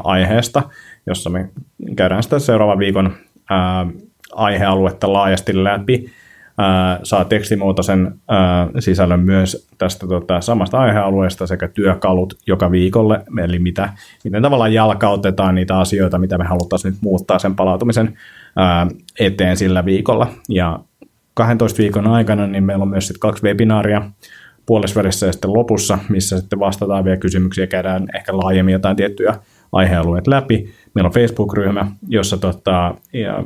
[0.04, 0.62] aiheesta,
[1.06, 1.48] jossa me
[1.96, 3.06] käydään sitä seuraavan viikon
[3.52, 3.88] äh,
[4.32, 6.12] aihealuetta laajasti läpi.
[6.60, 13.58] Äh, saa tekstimuotoisen äh, sisällön myös tästä tota, samasta aihealueesta sekä työkalut joka viikolle, eli
[13.58, 13.92] mitä,
[14.24, 18.18] miten tavallaan jalkautetaan niitä asioita, mitä me haluttaisiin nyt muuttaa sen palautumisen
[18.60, 18.88] äh,
[19.20, 20.26] eteen sillä viikolla.
[20.48, 20.80] Ja
[21.34, 24.02] 12 viikon aikana niin meillä on myös sit kaksi webinaaria
[24.66, 29.34] puolesvälissä ja sitten lopussa, missä sitten vastataan vielä kysymyksiä, käydään ehkä laajemmin jotain tiettyjä
[29.72, 30.70] aihealueet läpi.
[30.94, 33.44] Meillä on Facebook-ryhmä, jossa tota, ja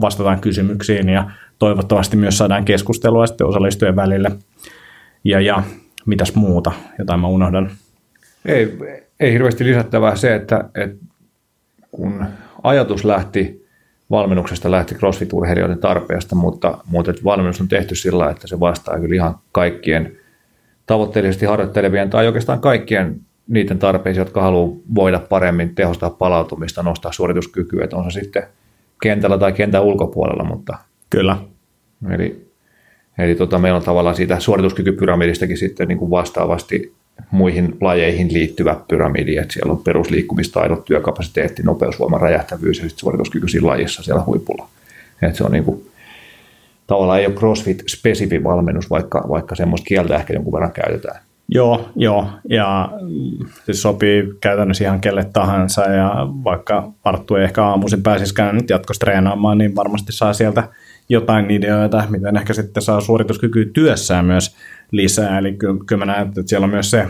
[0.00, 4.30] vastataan kysymyksiin ja toivottavasti myös saadaan keskustelua sitten osallistujien välille.
[5.24, 5.62] Ja, ja
[6.06, 7.70] mitäs muuta, jotain mä unohdan.
[8.44, 8.78] Ei,
[9.20, 11.04] ei hirveästi lisättävää se, että, että
[11.90, 12.24] kun
[12.62, 13.66] ajatus lähti
[14.10, 19.38] valmennuksesta lähti CrossFit-urheilijoiden tarpeesta, mutta, mutta valmennus on tehty sillä, että se vastaa kyllä ihan
[19.52, 20.16] kaikkien
[20.86, 27.84] tavoitteellisesti harjoittelevien tai oikeastaan kaikkien niiden tarpeisiin, jotka haluaa voida paremmin tehostaa palautumista, nostaa suorituskykyä,
[27.84, 28.42] että on se sitten
[29.02, 30.78] kentällä tai kentän ulkopuolella, mutta
[31.12, 31.36] Kyllä.
[32.10, 32.46] Eli,
[33.18, 36.92] eli tota, meillä on tavallaan siitä suorituskykypyramidistakin sitten niin kuin vastaavasti
[37.30, 43.66] muihin lajeihin liittyvä pyramidi, että siellä on perusliikkumistaidot, työkapasiteetti, nopeusvoima, räjähtävyys ja sitten suorituskyky siinä
[43.66, 44.68] lajissa siellä huipulla.
[45.22, 45.90] Että se on niin kuin,
[46.86, 51.20] tavallaan ei ole CrossFit-spesifi valmennus, vaikka, vaikka semmoista kieltä ehkä jonkun verran käytetään.
[51.54, 52.88] Joo, joo, ja
[53.66, 59.00] se sopii käytännössä ihan kelle tahansa, ja vaikka Arttu ei ehkä aamuisin pääsisikään nyt jatkossa
[59.00, 60.68] treenaamaan, niin varmasti saa sieltä
[61.08, 64.56] jotain ideoita, miten ehkä sitten saa suorituskykyä työssään myös
[64.90, 67.06] lisää, eli kyllä, kyllä mä näen, että siellä on myös se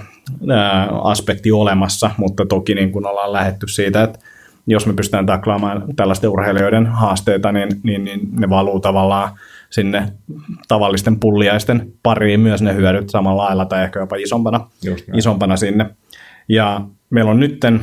[0.50, 4.18] ää, aspekti olemassa, mutta toki niin kun ollaan lähetty siitä, että
[4.66, 9.30] jos me pystytään taklaamaan tällaisten urheilijoiden haasteita, niin, niin, niin ne valuu tavallaan
[9.72, 10.12] sinne
[10.68, 14.68] tavallisten pulliaisten pariin myös ne hyödyt samalla lailla tai ehkä jopa isompana,
[15.14, 15.86] isompana sinne.
[16.48, 17.80] Ja meillä on nytten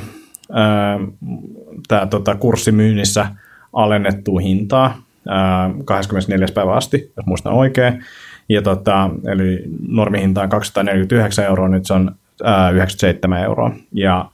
[1.87, 3.27] tämä tota, kurssi myynnissä
[3.73, 6.47] alennettu hintaa ää, 24.
[6.53, 8.03] päivä asti, jos muistan oikein.
[8.49, 13.71] Ja tota, eli normihinta on 249 euroa, nyt se on ää, 97 euroa.
[13.91, 14.31] Ja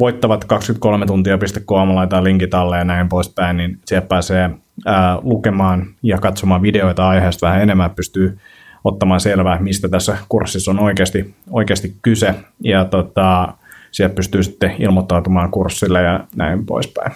[0.00, 4.50] voittavat 23tuntia.com, laitetaan linkit alle ja näin poispäin, niin siellä pääsee
[4.86, 8.38] ää, lukemaan ja katsomaan videoita aiheesta vähän enemmän, pystyy
[8.84, 12.34] ottamaan selvää, mistä tässä kurssissa on oikeasti, oikeasti kyse,
[12.64, 13.54] ja tota,
[13.90, 17.12] siellä pystyy sitten ilmoittautumaan kurssille ja näin poispäin.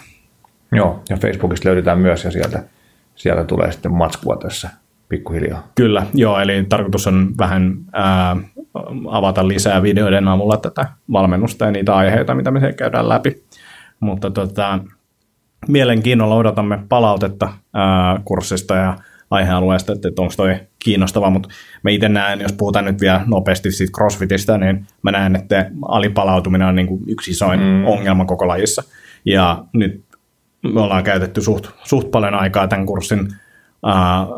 [0.71, 2.63] Joo, ja Facebookista löydetään myös, ja sieltä,
[3.15, 4.69] sieltä tulee sitten matskua tässä
[5.09, 5.67] pikkuhiljaa.
[5.75, 8.37] Kyllä, joo, eli tarkoitus on vähän ää,
[9.09, 13.43] avata lisää videoiden avulla tätä valmennusta ja niitä aiheita, mitä me siellä käydään läpi.
[13.99, 14.79] Mutta tota,
[15.67, 18.97] mielenkiinnolla odotamme palautetta ää, kurssista ja
[19.31, 21.49] aihealueesta, että, että onko toi kiinnostava, mutta
[21.83, 26.67] mä itse näen, jos puhutaan nyt vielä nopeasti siitä CrossFitistä, niin mä näen, että alipalautuminen
[26.67, 27.85] on niin kuin yksi isoin mm.
[27.85, 28.83] ongelma koko lajissa.
[29.25, 30.03] Ja nyt
[30.73, 33.27] me ollaan käytetty suht, suht paljon aikaa tämän kurssin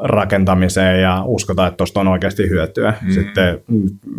[0.04, 2.94] rakentamiseen ja uskotaan, että tuosta on oikeasti hyötyä.
[3.02, 3.12] Mm.
[3.12, 3.60] Sitten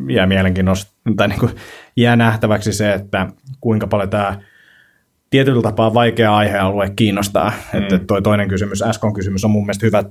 [0.09, 1.53] jää mielenkiinnosta, tai niin kuin
[1.97, 3.27] jää nähtäväksi se, että
[3.61, 4.39] kuinka paljon tämä
[5.31, 7.53] tietyllä tapaa vaikea aihealue kiinnostaa.
[7.73, 7.83] Mm.
[7.83, 10.05] Että toi toinen kysymys, äsken kysymys on mun mielestä hyvä,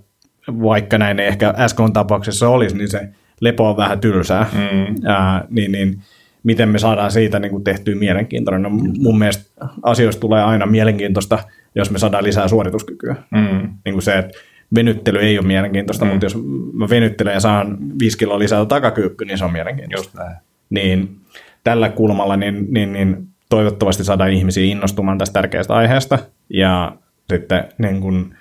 [0.48, 3.10] vaikka näin ei ehkä äsken tapauksessa olisi, niin se
[3.42, 4.46] lepo on vähän tylsää.
[4.54, 5.08] Mm.
[5.08, 6.02] Ää, niin, niin
[6.44, 8.62] miten me saadaan siitä niin kuin tehtyä mielenkiintoinen.
[8.62, 11.40] No, mun mielestä asioista tulee aina mielenkiintoista,
[11.76, 13.16] jos me saadaan lisää suorituskykyä.
[13.32, 13.70] Mm.
[13.86, 14.38] Niin kuin se, että
[14.76, 16.12] venyttely ei ole mielenkiintoista, mm.
[16.12, 16.38] mutta jos
[16.74, 20.08] mä venyttelen ja saan viisi kiloa lisää takakyykky, niin se on mielenkiintoista.
[20.08, 20.38] Just näin.
[20.70, 21.18] Niin
[21.64, 26.98] tällä kulmalla niin, niin, niin toivottavasti saadaan ihmisiä innostumaan tästä tärkeästä aiheesta ja
[27.30, 28.36] sitten niin kun,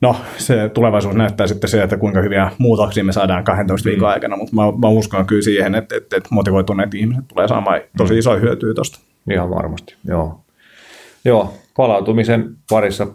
[0.00, 3.90] no se tulevaisuus näyttää sitten se, että kuinka hyviä muutoksia me saadaan 12 mm.
[3.90, 7.80] viikon aikana, mutta mä, mä uskon kyllä siihen, että, että, että motivoituneet ihmiset tulee saamaan
[7.96, 8.18] tosi mm.
[8.18, 9.00] iso hyötyä tuosta.
[9.30, 10.40] Ihan varmasti, joo.
[11.24, 13.06] Joo, palautumisen parissa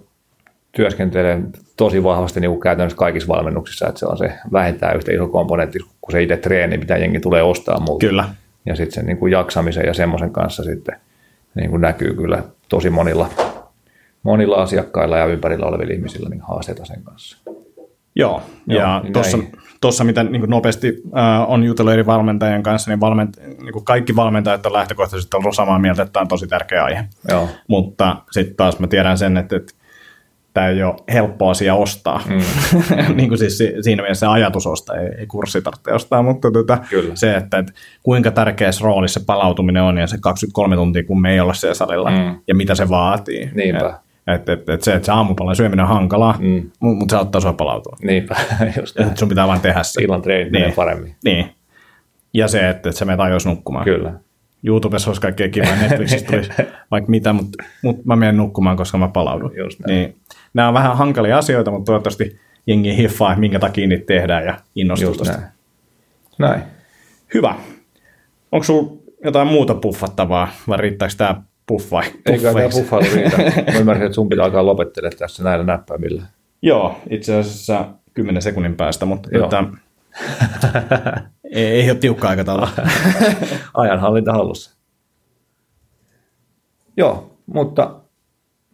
[0.75, 5.27] työskentelen tosi vahvasti niin kuin käytännössä kaikissa valmennuksissa, että se on se vähentää yhtä iso
[5.27, 8.07] komponentti kuin se itse treeni, mitä jengi tulee ostaa multa.
[8.07, 8.25] Kyllä.
[8.65, 10.95] Ja sitten sen niin kuin jaksamisen ja semmoisen kanssa sitten
[11.55, 13.29] niin kuin näkyy kyllä tosi monilla,
[14.23, 17.37] monilla asiakkailla ja ympärillä olevilla ihmisillä niin haasteita sen kanssa.
[18.15, 19.37] Joo, Joo ja niin tuossa,
[19.81, 24.15] tuossa mitä niin nopeasti äh, on jutellut eri valmentajien kanssa, niin, valment, niin kuin kaikki
[24.15, 27.05] valmentajat on lähtökohtaisesti ollut samaa mieltä, että tämä on tosi tärkeä aihe.
[27.29, 27.49] Joo.
[27.67, 29.73] Mutta sitten taas mä tiedän sen, että, että
[30.55, 32.21] tämä ei ole helppo asia ostaa.
[32.29, 32.41] Mm.
[33.17, 36.77] niin kuin siis siinä mielessä ajatus ostaa, ei, ei kurssi tarvitse ostaa, mutta tuota,
[37.13, 41.39] se, että, että kuinka tärkeässä roolissa palautuminen on ja se 23 tuntia, kun me ei
[41.39, 42.39] olla siellä salilla mm.
[42.47, 43.49] ja mitä se vaatii.
[43.53, 43.99] Niinpä.
[44.27, 46.71] Että et, et se, että se aamupalan syöminen on hankalaa, mm.
[46.79, 47.97] mutta mut se auttaa sua palautua.
[48.03, 48.35] Niinpä,
[48.79, 50.03] just Et sun pitää vaan tehdä se.
[50.03, 50.73] Illan treenit Niin.
[50.73, 51.15] paremmin.
[51.23, 51.49] Niin.
[52.33, 53.85] Ja se, että, että sä menet ajoissa nukkumaan.
[53.85, 54.13] Kyllä.
[54.63, 56.51] YouTubessa olisi kaikkea kivaa, Netflixissä tulisi
[56.91, 59.51] vaikka mitä, mutta, mutta mä menen nukkumaan, koska mä palaudun.
[59.57, 59.97] Just näin.
[59.97, 60.15] niin.
[60.55, 64.59] Nämä on vähän hankalia asioita, mutta toivottavasti jengi hiffaa, minkä takia niitä tehdään ja
[65.01, 65.33] Just tosta.
[65.33, 65.47] näin.
[66.39, 66.61] Näin.
[67.33, 67.55] Hyvä.
[68.51, 72.03] Onko sulla jotain muuta puffattavaa vai riittääkö tämä puffai?
[72.25, 72.79] Eikä tämä puffeiksi?
[72.81, 73.37] buffailu riitä.
[73.73, 76.23] Mä ymmärsin, että sun pitää alkaa lopettelemaan tässä näillä näppäimillä.
[76.61, 79.43] Joo, itse asiassa 10 sekunnin päästä, mutta Joo.
[79.43, 79.63] tota,
[81.51, 82.67] ei, ei ole tiukka aikataulu.
[83.73, 84.77] Ajanhallinta hallussa.
[86.97, 87.95] Joo, mutta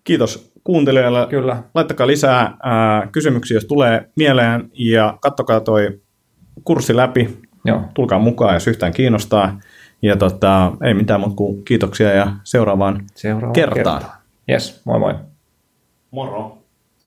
[0.03, 1.27] Kiitos kuuntelijoille.
[1.29, 1.63] kyllä.
[1.75, 6.01] Laittakaa lisää ää, kysymyksiä, jos tulee mieleen, ja kattokaa toi
[6.63, 7.39] kurssi läpi.
[7.65, 7.81] Joo.
[7.93, 9.59] Tulkaa mukaan, jos yhtään kiinnostaa.
[10.01, 14.01] Ja tota, ei mitään muuta kuin kiitoksia ja seuraavaan Seuraava kertaan.
[14.51, 15.13] Yes, moi moi.
[16.11, 16.60] Moro!